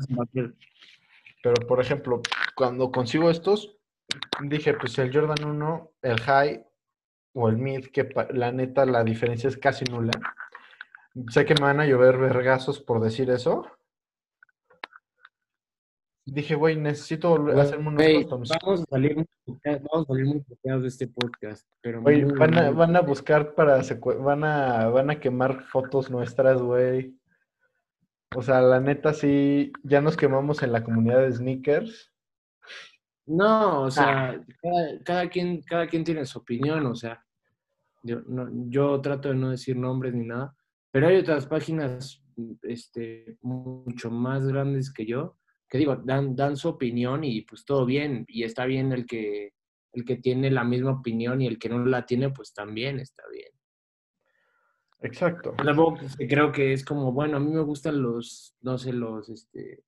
[1.42, 2.22] Pero, por ejemplo,
[2.54, 3.76] cuando consigo estos,
[4.40, 6.64] dije, pues el Jordan 1, el high
[7.34, 10.12] o el mid, que la neta la diferencia es casi nula.
[11.28, 13.66] Sé que me van a llover vergazos por decir eso.
[16.28, 18.50] Dije, güey, necesito hacerme unos Güey, customs.
[18.60, 22.24] vamos a salir muy puteados- vamos a salir muy puteados de este podcast, pero muy,
[22.24, 23.80] van a, van a buscar para
[24.18, 27.16] van a, van a quemar fotos nuestras, güey.
[28.34, 32.12] O sea, la neta sí, ya nos quemamos en la comunidad de sneakers.
[33.26, 37.24] No, o sea, cada, cada quien, cada quien tiene su opinión, o sea,
[38.02, 40.56] yo, no- yo trato de no decir nombres ni nada,
[40.90, 42.20] pero hay otras páginas
[42.62, 45.36] este, mucho más grandes que yo,
[45.68, 49.52] que digo, dan, dan su opinión y pues todo bien, y está bien el que,
[49.92, 53.22] el que tiene la misma opinión y el que no la tiene, pues también está
[53.32, 53.50] bien.
[55.00, 55.54] Exacto.
[55.56, 59.82] Tampoco creo que es como, bueno, a mí me gustan los, no sé, los, este,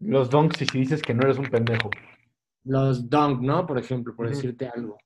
[0.00, 1.90] Los donks y si dices que no eres un pendejo.
[2.64, 3.66] los dunk, ¿no?
[3.66, 4.98] Por ejemplo, por decirte algo.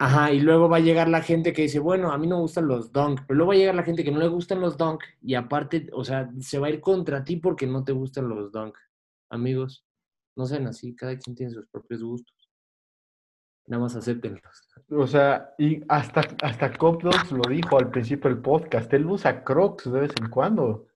[0.00, 2.42] Ajá, y luego va a llegar la gente que dice, bueno, a mí no me
[2.42, 4.76] gustan los dunk, pero luego va a llegar la gente que no le gustan los
[4.76, 8.28] dunk y aparte, o sea, se va a ir contra ti porque no te gustan
[8.28, 8.76] los dunk.
[9.28, 9.84] Amigos,
[10.36, 12.36] no sean así, cada quien tiene sus propios gustos.
[13.66, 14.40] Nada más acéptenlos.
[14.88, 18.90] O sea, y hasta, hasta Cop Dogs lo dijo al principio del podcast.
[18.94, 20.86] Él usa Crocs de vez en cuando.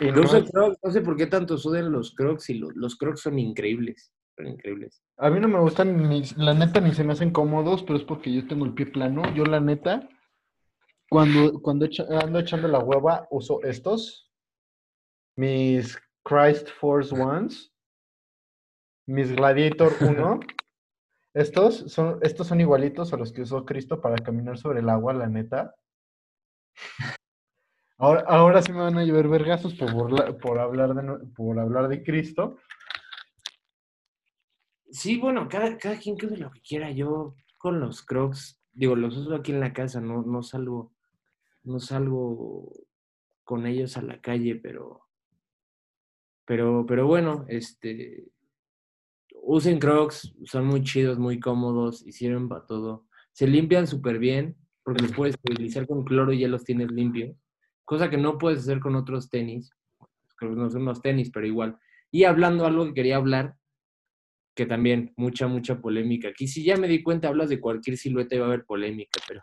[0.00, 2.94] Y no es- Crocs, no sé por qué tanto sudan los crocs y los, los
[2.96, 4.12] crocs son increíbles,
[4.46, 5.02] increíbles.
[5.16, 8.04] a mí no me gustan, ni, la neta, ni se me hacen cómodos, pero es
[8.04, 9.22] porque yo tengo el pie plano.
[9.34, 10.08] Yo, la neta,
[11.10, 14.30] cuando, cuando echa- ando echando la hueva, uso estos.
[15.36, 17.72] Mis Christ Force Ones.
[19.06, 20.40] Mis Gladiator 1.
[21.34, 25.12] Estos son, estos son igualitos a los que usó Cristo para caminar sobre el agua,
[25.14, 25.74] la neta.
[27.98, 31.88] Ahora, ahora sí me van a llover vergazos por, burla- por, hablar de, por hablar
[31.88, 32.58] de Cristo.
[34.90, 36.90] Sí, bueno, cada, quien que use lo que quiera.
[36.90, 40.92] Yo con los crocs, digo, los uso aquí en la casa, no, no salgo,
[41.64, 42.72] no salgo
[43.44, 45.02] con ellos a la calle, pero,
[46.46, 48.28] pero, pero bueno, este,
[49.42, 53.06] usen crocs, son muy chidos, muy cómodos y sirven para todo.
[53.32, 57.36] Se limpian súper bien, porque los puedes utilizar con cloro y ya los tienes limpios,
[57.84, 59.70] cosa que no puedes hacer con otros tenis.
[60.36, 61.78] Creo que no son unos tenis, pero igual.
[62.10, 63.57] Y hablando algo que quería hablar,
[64.58, 66.30] que también mucha, mucha polémica.
[66.30, 69.20] Aquí si ya me di cuenta, hablas de cualquier silueta y va a haber polémica,
[69.28, 69.40] pero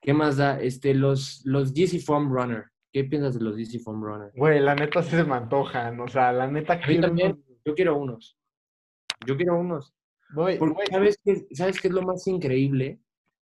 [0.00, 0.58] ¿qué más da?
[0.58, 2.64] Este, los, los DC Foam Runner.
[2.90, 4.32] ¿Qué piensas de los DC Foam Runner?
[4.34, 6.00] Güey, la neta sí se me antojan.
[6.00, 8.38] O sea, la neta mí también, yo quiero unos.
[9.26, 9.94] Yo quiero unos.
[10.34, 13.00] Güey, Porque, güey, ¿sabes qué, ¿sabes qué es lo más increíble?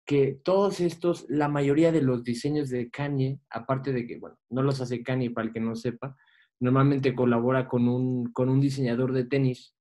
[0.06, 4.62] Que todos estos, la mayoría de los diseños de Kanye, aparte de que, bueno, no
[4.62, 6.16] los hace Kanye para el que no sepa,
[6.60, 9.75] normalmente colabora con un, con un diseñador de tenis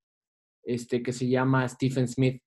[0.64, 2.42] este, que se llama Stephen Smith,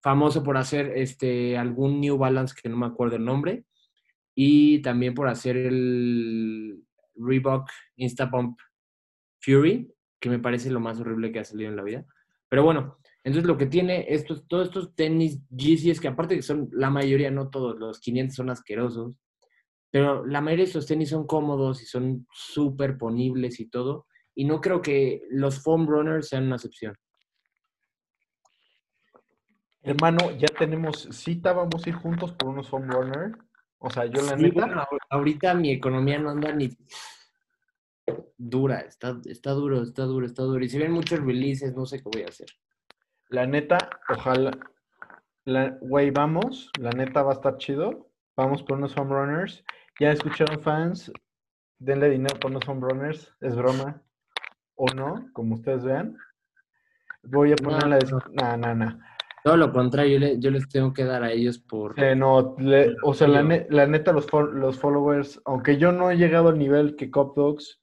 [0.00, 3.64] famoso por hacer este, algún New Balance que no me acuerdo el nombre,
[4.34, 6.82] y también por hacer el
[7.14, 8.58] Reebok Instapump
[9.40, 12.06] Fury, que me parece lo más horrible que ha salido en la vida.
[12.48, 16.42] Pero bueno, entonces lo que tiene estos, todos estos tenis Yeezy es que aparte que
[16.42, 19.14] son la mayoría, no todos, los 500 son asquerosos,
[19.90, 24.06] pero la mayoría de estos tenis son cómodos y son súper ponibles y todo.
[24.34, 26.94] Y no creo que los foam runners sean una excepción.
[29.82, 33.32] hermano, ya tenemos cita, vamos a ir juntos por unos home runner.
[33.78, 36.70] O sea, yo la Sí, neta, bueno, ahorita mi economía no anda ni
[38.38, 40.64] dura, está, está duro, está duro, está duro.
[40.64, 42.48] Y si ven muchos releases, no sé qué voy a hacer.
[43.28, 43.78] la neta,
[44.08, 44.52] ojalá.
[45.44, 48.08] La, güey, vamos, la neta va a estar chido.
[48.36, 49.64] Vamos por unos home runners.
[49.98, 51.10] Ya escucharon fans,
[51.78, 54.00] denle dinero por unos home runners, es broma.
[54.76, 56.16] O no, como ustedes vean.
[57.24, 58.00] Voy a poner No, la no.
[58.00, 58.34] descripción.
[58.34, 58.98] Nah, nah, nah.
[59.44, 61.98] Todo lo contrario, yo, le- yo les tengo que dar a ellos por...
[61.98, 65.76] Eh, no, le- o sea, la, Yo- ne- la neta, los, fol- los followers, aunque
[65.78, 67.80] yo no he llegado al nivel que Cop Dogs,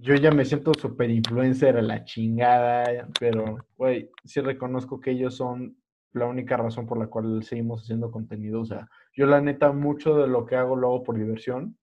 [0.00, 5.34] yo ya me siento super influencer a la chingada, pero, güey, sí reconozco que ellos
[5.34, 5.76] son
[6.12, 8.60] la única razón por la cual seguimos haciendo contenido.
[8.60, 11.76] O sea, yo la neta, mucho de lo que hago lo hago por diversión,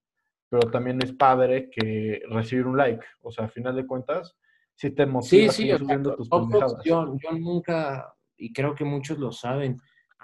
[0.48, 3.04] pero también es padre que recibir un like.
[3.22, 4.36] O sea, a final de cuentas,
[4.74, 6.84] si te Sí, motiva sí, sea, subiendo tus pendejadas.
[6.84, 9.78] yo, yo nunca, y creo que muchos lo saben,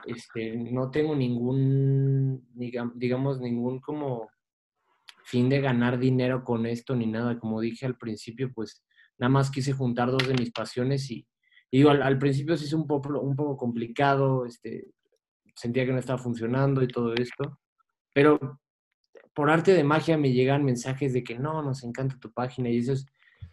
[0.06, 4.28] este, no tengo ningún, digam- digamos, ningún como
[5.24, 7.38] fin de ganar dinero con esto ni nada.
[7.38, 8.84] Como dije al principio, pues
[9.18, 11.26] nada más quise juntar dos de mis pasiones y,
[11.70, 14.88] y digo, al, al principio sí es un poco, un poco complicado, este,
[15.54, 17.58] sentía que no estaba funcionando y todo esto,
[18.12, 18.60] pero
[19.34, 22.78] por arte de magia me llegan mensajes de que no, nos encanta tu página y
[22.78, 23.06] eso es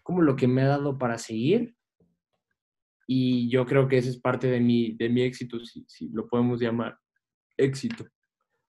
[0.04, 1.76] como lo que me ha dado para seguir.
[3.08, 6.28] Y yo creo que ese es parte de mi, de mi éxito, si, si lo
[6.28, 6.98] podemos llamar
[7.58, 8.06] éxito.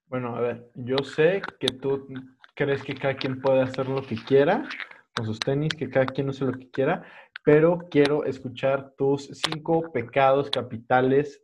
[0.07, 2.07] Bueno, a ver, yo sé que tú
[2.55, 4.67] crees que cada quien puede hacer lo que quiera
[5.15, 7.03] con sus tenis, que cada quien hace lo que quiera,
[7.43, 11.43] pero quiero escuchar tus cinco pecados capitales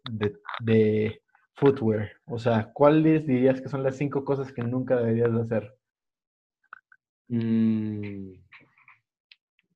[0.61, 1.22] de
[1.58, 2.12] footwear.
[2.26, 5.78] O sea, ¿cuáles dirías que son las cinco cosas que nunca deberías de hacer?
[7.30, 8.34] Mm,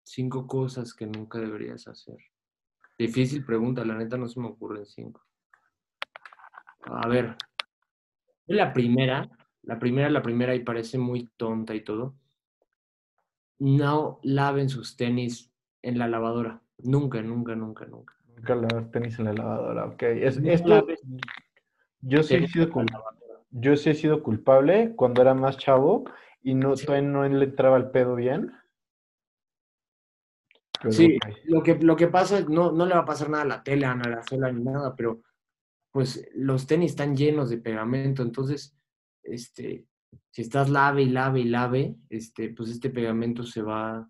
[0.03, 2.17] cinco cosas que nunca deberías hacer.
[2.97, 5.21] Difícil pregunta, la neta no se me ocurren cinco.
[6.83, 7.35] A ver,
[8.45, 9.29] la primera,
[9.63, 12.15] la primera, la primera, y parece muy tonta y todo.
[13.57, 15.51] No laven sus tenis
[15.81, 16.61] en la lavadora.
[16.77, 18.15] Nunca, nunca, nunca, nunca.
[18.35, 20.01] Nunca lavar tenis en la lavadora, ok.
[20.03, 21.01] Es, No esto, laves
[22.01, 22.69] yo sí he sido
[23.51, 26.05] yo sí he sido culpable cuando era más chavo
[26.41, 26.85] y no, Sí.
[26.85, 28.51] todavía no le entraba el pedo bien.
[30.81, 31.35] Pero, Sí, ok.
[31.45, 33.63] lo que, lo que pasa es, no, no le va a pasar nada a la
[33.63, 35.21] tela, a la suela, ni nada, pero
[35.91, 38.75] pues los tenis están llenos de pegamento, entonces,
[39.23, 39.85] este,
[40.31, 44.09] si estás lave y lave y lave, este, pues este pegamento se va,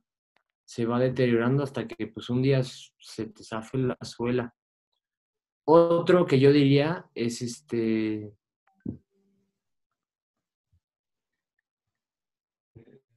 [0.63, 4.53] se va deteriorando hasta que pues un día se te zafe la suela.
[5.63, 8.33] Otro que yo diría es este,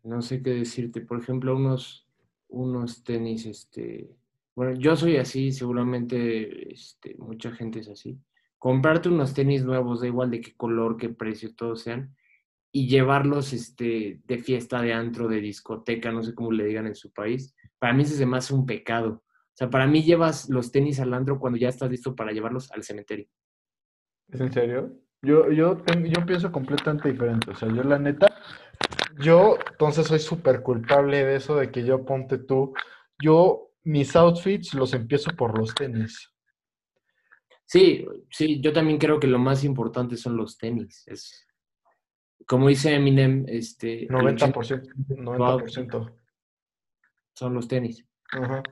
[0.05, 2.07] no sé qué decirte, por ejemplo, unos,
[2.49, 4.11] unos tenis, este,
[4.55, 8.19] bueno, yo soy así, seguramente este, mucha gente es así.
[8.59, 12.15] Comprarte unos tenis nuevos, da igual de qué color, qué precio, todos sean,
[12.71, 16.95] y llevarlos este, de fiesta, de antro, de discoteca, no sé cómo le digan en
[16.95, 19.23] su país, para mí ese se me hace un pecado.
[19.55, 22.73] O sea, para mí llevas los tenis al antro cuando ya estás listo para llevarlos
[22.73, 23.29] al cementerio.
[24.29, 24.99] ¿Es en serio?
[25.23, 25.81] Yo, yo,
[26.27, 27.53] pienso completamente diferente.
[27.53, 28.27] O sea, yo la neta,
[29.21, 32.75] yo entonces soy súper culpable de eso, de que yo ponte tú,
[33.23, 36.35] yo mis outfits los empiezo por los tenis.
[37.65, 41.05] Sí, sí, yo también creo que lo más importante son los tenis.
[41.07, 41.47] Es,
[42.45, 46.19] como dice Eminem, este, el 90%, 80% 90%.
[47.35, 48.05] son los tenis.
[48.33, 48.65] Ajá.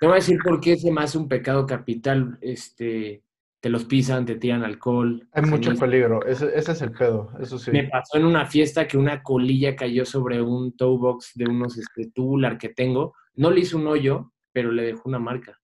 [0.00, 2.38] Te voy a decir por qué se me hace un pecado capital.
[2.40, 3.22] Este,
[3.60, 5.28] te los pisan, te tiran alcohol.
[5.32, 7.72] Hay mucho peligro, ese, ese es el pedo, eso sí.
[7.72, 11.76] Me pasó en una fiesta que una colilla cayó sobre un toe box de unos
[11.76, 13.14] este, tubular que tengo.
[13.34, 15.60] no le hizo un hoyo, pero le dejó una marca.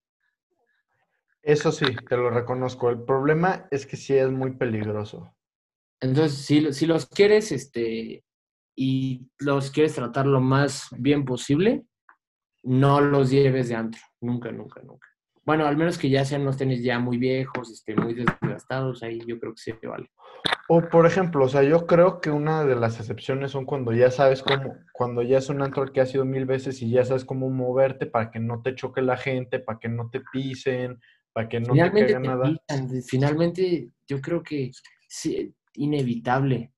[1.41, 2.89] Eso sí, te lo reconozco.
[2.89, 5.33] El problema es que sí es muy peligroso.
[6.01, 8.25] Entonces, si, si los quieres, este,
[8.75, 11.85] y los quieres tratar lo más bien posible,
[12.65, 14.01] no los lleves de antro.
[14.21, 15.07] Nunca, nunca, nunca.
[15.45, 19.19] Bueno, al menos que ya sean unos tenis ya muy viejos, este, muy desgastados, ahí
[19.27, 20.09] yo creo que sí vale.
[20.67, 24.09] O por ejemplo, o sea, yo creo que una de las excepciones son cuando ya
[24.09, 27.25] sabes cómo, cuando ya es un antro que ha sido mil veces y ya sabes
[27.25, 30.99] cómo moverte para que no te choque la gente, para que no te pisen,
[31.31, 32.55] para que no finalmente te caiga nada.
[33.07, 34.71] finalmente, yo creo que
[35.07, 36.71] sí, inevitable.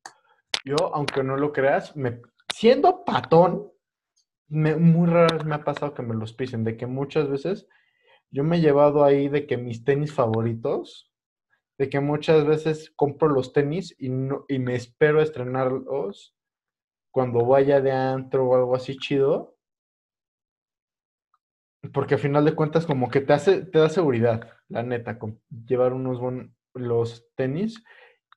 [0.66, 2.20] Yo, aunque no lo creas, me,
[2.54, 3.72] siendo patón,
[4.50, 7.68] me, muy rara vez me ha pasado que me los pisen, de que muchas veces
[8.32, 11.12] yo me he llevado ahí de que mis tenis favoritos,
[11.78, 16.36] de que muchas veces compro los tenis y, no, y me espero a estrenarlos
[17.12, 19.56] cuando vaya de antro o algo así chido.
[21.94, 25.40] Porque al final de cuentas como que te hace, te da seguridad, la neta, con
[25.50, 27.84] llevar unos buenos los tenis.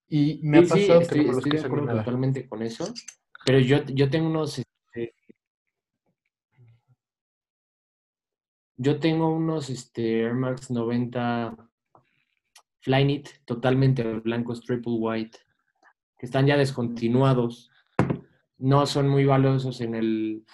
[0.09, 2.63] Y me ha sí, pasado que estoy, no me los estoy de acuerdo totalmente con
[2.63, 2.93] eso.
[3.45, 5.15] Pero yo, yo tengo unos, este,
[8.83, 11.55] yo tengo unos este, Air Max 90
[12.81, 15.37] Flyknit totalmente blancos, triple white,
[16.19, 17.71] que están ya descontinuados.
[18.57, 20.47] No son muy valiosos en el,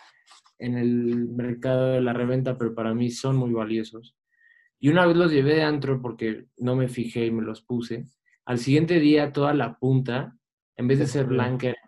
[0.59, 4.17] en el mercado de la reventa, pero para mí son muy valiosos.
[4.81, 8.07] Y una vez los llevé de antro porque no me fijé y me los puse.
[8.45, 10.37] Al siguiente día, toda la punta,
[10.77, 11.81] en vez de ser blanca, era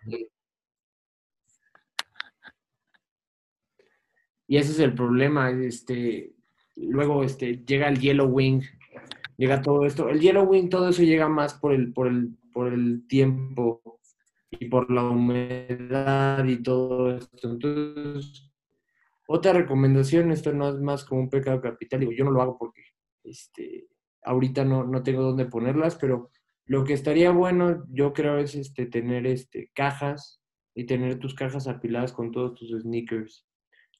[4.49, 5.51] Y ese es el problema.
[5.51, 6.33] Este,
[6.75, 8.63] luego este, llega el Yellow Wing,
[9.37, 10.09] llega todo esto.
[10.09, 13.99] El Yellow Wing, todo eso llega más por el, por el, por el tiempo
[14.49, 17.51] y por la humedad y todo esto.
[17.51, 18.51] Entonces,
[19.27, 22.81] otra recomendación, esto no es más como un pecado capital, yo no lo hago porque
[23.23, 23.87] este,
[24.23, 26.31] ahorita no, no tengo dónde ponerlas, pero
[26.65, 30.41] lo que estaría bueno, yo creo, es este, tener este, cajas
[30.73, 33.45] y tener tus cajas apiladas con todos tus sneakers.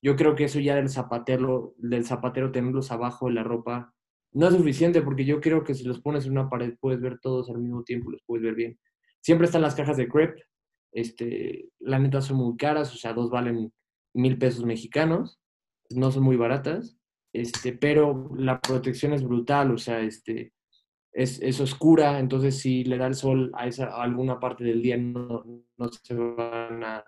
[0.01, 3.93] Yo creo que eso ya del zapatero, del zapatero tenerlos abajo de la ropa
[4.31, 7.19] no es suficiente porque yo creo que si los pones en una pared puedes ver
[7.19, 8.79] todos al mismo tiempo, los puedes ver bien.
[9.21, 10.43] Siempre están las cajas de crepe,
[10.91, 13.73] este, la neta son muy caras, o sea, dos valen
[14.13, 15.39] mil pesos mexicanos,
[15.89, 16.97] no son muy baratas,
[17.33, 20.53] este, pero la protección es brutal, o sea, este,
[21.11, 24.97] es, es oscura, entonces si le da el sol a, esa, alguna parte del día
[24.97, 25.43] no,
[25.77, 27.03] no se van a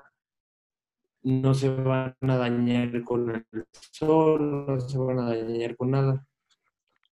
[1.23, 3.45] no se van a dañar con el
[3.91, 6.25] sol, no se van a dañar con nada.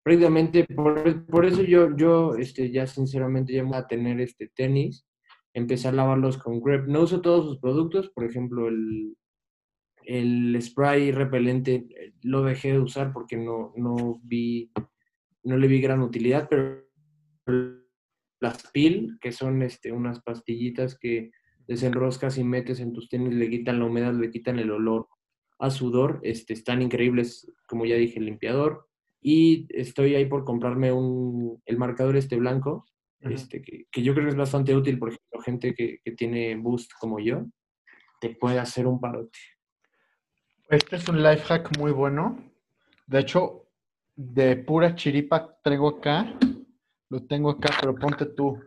[0.04, 5.06] Prácticamente por, por eso yo, yo este, ya sinceramente ya voy a tener este tenis,
[5.54, 6.86] empezar a lavarlos con grip.
[6.86, 9.16] No uso todos sus productos, por ejemplo, el,
[10.04, 14.72] el spray repelente eh, lo dejé de usar porque no, no vi,
[15.44, 16.84] no le vi gran utilidad, pero
[18.42, 21.32] las pil, que son este, unas pastillitas que
[21.70, 25.08] desenroscas y metes en tus tenis, le quitan la humedad, le quitan el olor
[25.60, 28.88] a sudor, este, están increíbles, como ya dije, el limpiador.
[29.22, 32.88] Y estoy ahí por comprarme un, el marcador este blanco,
[33.20, 36.56] este, que, que yo creo que es bastante útil, por ejemplo, gente que, que tiene
[36.56, 37.46] boost como yo,
[38.20, 39.38] te puede hacer un parote.
[40.70, 42.52] Este es un life hack muy bueno.
[43.06, 43.68] De hecho,
[44.16, 46.34] de pura chiripa traigo acá,
[47.10, 48.60] lo tengo acá, pero ponte tú.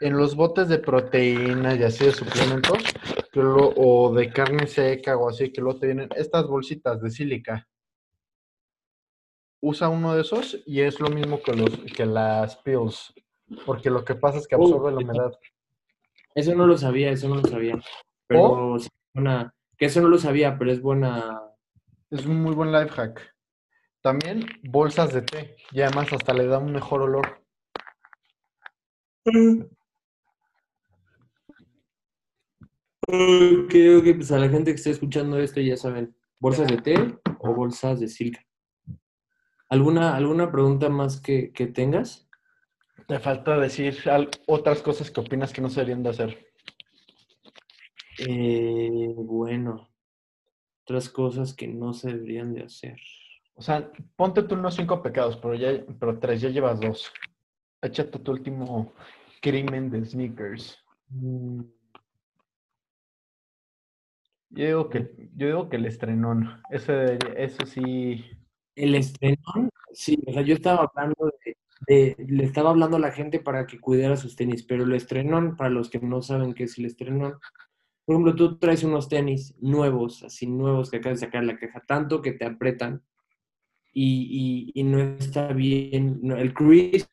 [0.00, 2.78] En los botes de proteínas y así de suplementos,
[3.32, 7.10] que lo- o de carne seca o así, que luego te vienen estas bolsitas de
[7.10, 7.68] sílica.
[9.62, 13.12] Usa uno de esos y es lo mismo que, los, que las pills,
[13.66, 15.04] porque lo que pasa es que Oh, absorbe la sí.
[15.04, 15.32] humedad.
[16.34, 17.78] Eso no lo sabía, eso no lo sabía.
[18.26, 21.42] Pero sí, buena- que eso no lo sabía, pero es buena.
[22.10, 23.34] Es un muy buen life hack.
[24.00, 27.42] También bolsas de té, y además hasta le da un mejor olor.
[33.12, 36.94] Ok, ok, pues a la gente que esté escuchando esto ya saben, bolsas de té
[37.40, 38.46] o bolsas de silca.
[39.68, 42.28] ¿Alguna, alguna pregunta más que, que tengas?
[43.08, 46.46] Te falta decir al- otras cosas que opinas que no se deberían de hacer.
[48.18, 49.88] Eh, bueno,
[50.84, 52.96] otras cosas que no se deberían de hacer.
[53.54, 57.10] O sea, ponte tú unos cinco pecados, pero ya, pero tres, ya llevas dos.
[57.82, 58.94] Échate tu último
[59.42, 60.78] crimen de sneakers.
[61.08, 61.62] Mm,
[64.50, 66.60] Yo digo que, yo digo que el estrenón.
[66.70, 68.24] Debería- eso sí.
[68.74, 71.32] El estrenón, sí, o sea, yo estaba hablando
[71.86, 75.56] de, le estaba hablando a la gente para que cuidara sus tenis, pero el estrenón,
[75.56, 77.34] para los que no saben qué es el estrenón,
[78.04, 81.82] por ejemplo, tú traes unos tenis nuevos, así nuevos que acabas de sacar la caja,
[81.86, 83.02] tanto que te apretan
[83.92, 86.20] y, y, no está bien.
[86.36, 87.06] el crease,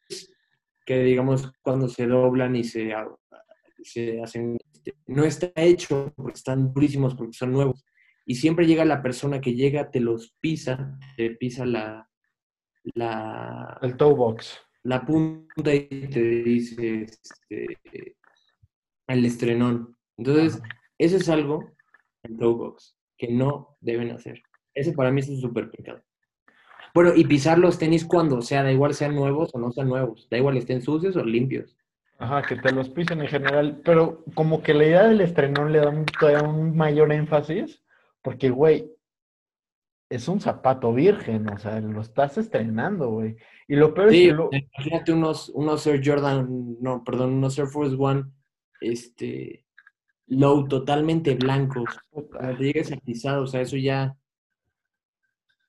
[0.85, 2.93] que digamos cuando se doblan y se,
[3.84, 4.57] se hacen,
[5.05, 7.85] no está hecho porque están durísimos, porque son nuevos.
[8.26, 12.09] Y siempre llega la persona que llega, te los pisa, te pisa la,
[12.95, 14.59] la, El toe box.
[14.84, 18.18] la punta y te dice este,
[19.07, 19.95] el estrenón.
[20.18, 20.61] Entonces,
[20.97, 21.72] eso es algo
[22.23, 24.41] en toe box que no deben hacer.
[24.73, 26.03] Ese para mí es un súper pecado.
[26.93, 30.27] Bueno, y pisar los tenis cuando sea, da igual sean nuevos o no sean nuevos,
[30.30, 31.76] da igual estén sucios o limpios.
[32.19, 35.80] Ajá, que te los pisen en general, pero como que la idea del estrenón le
[35.80, 37.84] da un, todavía un mayor énfasis,
[38.23, 38.91] porque, güey,
[40.10, 43.35] es un zapato virgen, o sea, lo estás estrenando, güey.
[43.68, 44.49] Y lo peor es Sí, que lo...
[44.52, 48.23] imagínate unos, unos Air Jordan, no, perdón, unos Air Force One,
[48.81, 49.65] este,
[50.27, 51.99] low, totalmente blancos.
[52.10, 54.18] Cuando llegues a pisar, o sea, eso ya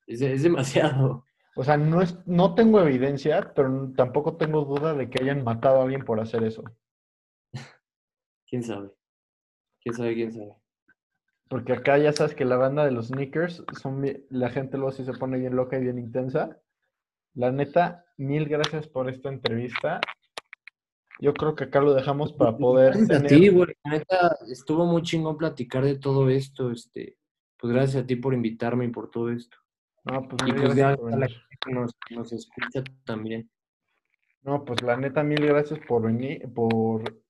[0.07, 1.25] es, es demasiado.
[1.59, 5.81] O sea, no es, no tengo evidencia, pero tampoco tengo duda de que hayan matado
[5.81, 6.63] a alguien por hacer eso.
[8.47, 8.91] ¿Quién sabe?
[9.81, 10.13] ¿Quién sabe?
[10.13, 10.55] ¿Quién sabe?
[11.49, 15.03] Porque acá ya sabes que la banda de los sneakers, son, la gente luego sí
[15.03, 16.61] se pone bien loca y bien intensa.
[17.33, 19.99] La neta, mil gracias por esta entrevista.
[21.19, 23.29] Yo creo que acá lo dejamos para poder Gracias a tener...
[23.37, 23.75] ti, güey.
[23.83, 26.71] La neta, estuvo muy chingón platicar de todo esto.
[26.71, 27.17] Este,
[27.57, 29.57] pues gracias a ti por invitarme y por todo esto.
[30.05, 30.75] No, pues Y pues
[31.67, 33.49] nos, nos escucha también.
[34.41, 37.21] No, pues la neta, mil gracias por venir, por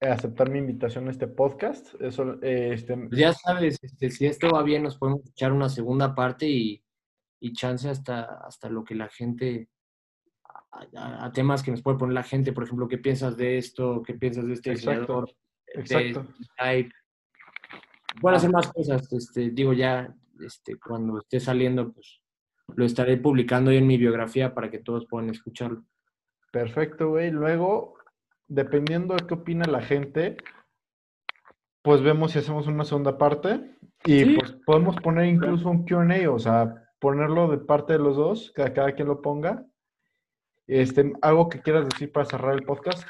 [0.00, 1.94] aceptar mi invitación a este podcast.
[2.00, 5.68] Eso, eh, este, Pues ya sabes, este, si esto va bien, nos podemos echar una
[5.68, 6.82] segunda parte y,
[7.40, 9.68] y chance hasta, hasta lo que la gente,
[10.72, 13.58] a, a- a temas que nos puede poner la gente, por ejemplo, ¿qué piensas de
[13.58, 14.02] esto?
[14.04, 15.24] ¿Qué piensas de este Exacto?
[15.74, 16.26] De exacto.
[16.40, 16.94] este type?
[18.20, 22.20] Bueno, hacer más cosas, este, digo ya, este, cuando esté saliendo, pues
[22.74, 25.84] lo estaré publicando ahí en mi biografía para que todos puedan escucharlo.
[26.50, 27.30] Perfecto, güey.
[27.30, 27.94] Luego,
[28.48, 30.36] dependiendo de qué opina la gente,
[31.82, 34.36] pues vemos si hacemos una segunda parte y Sí.
[34.38, 38.72] pues podemos poner incluso un Q&A, o sea, ponerlo de parte de los dos, que
[38.72, 39.64] cada quien lo ponga.
[40.66, 43.06] Este, algo que quieras decir para cerrar el podcast.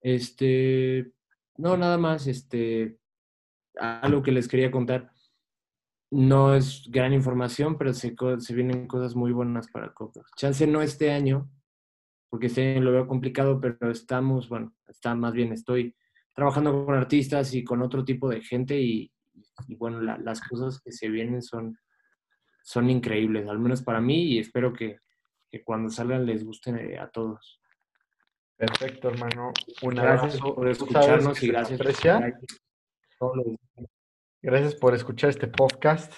[0.00, 1.12] Este,
[1.56, 2.98] no, nada más, este,
[3.76, 5.11] algo que les quería contar.
[6.14, 10.20] No es gran información, pero se, se vienen cosas muy buenas para Copa.
[10.36, 11.48] Chance no este año,
[12.28, 15.96] porque este año lo veo complicado, pero estamos, bueno, está más bien, estoy
[16.34, 19.10] trabajando con artistas y con otro tipo de gente y,
[19.68, 21.78] y bueno, la- las cosas que se vienen son,
[22.62, 24.98] son increíbles, al menos para mí y espero que,
[25.50, 27.58] que cuando salgan les gusten a todos.
[28.56, 29.52] Perfecto, hermano.
[29.82, 30.54] Un Gracias abrazo.
[30.54, 32.16] por escucharnos y gracias por aprecia.
[32.18, 33.91] estar
[34.42, 36.12] Gracias por escuchar este podcast.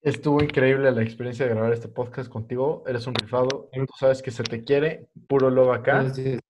[0.00, 2.82] Estuvo increíble la experiencia de grabar este podcast contigo.
[2.86, 3.68] Eres un rifado.
[3.72, 5.08] Tú sabes que se te quiere.
[5.28, 6.02] Puro love acá.
[6.04, 6.40] Gracias.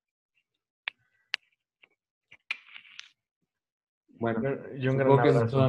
[4.07, 5.47] Bueno, Y un gran abrazo.
[5.49, 5.69] todo.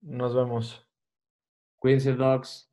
[0.00, 0.88] Nos vemos.
[1.78, 2.67] Cuídense, dogs.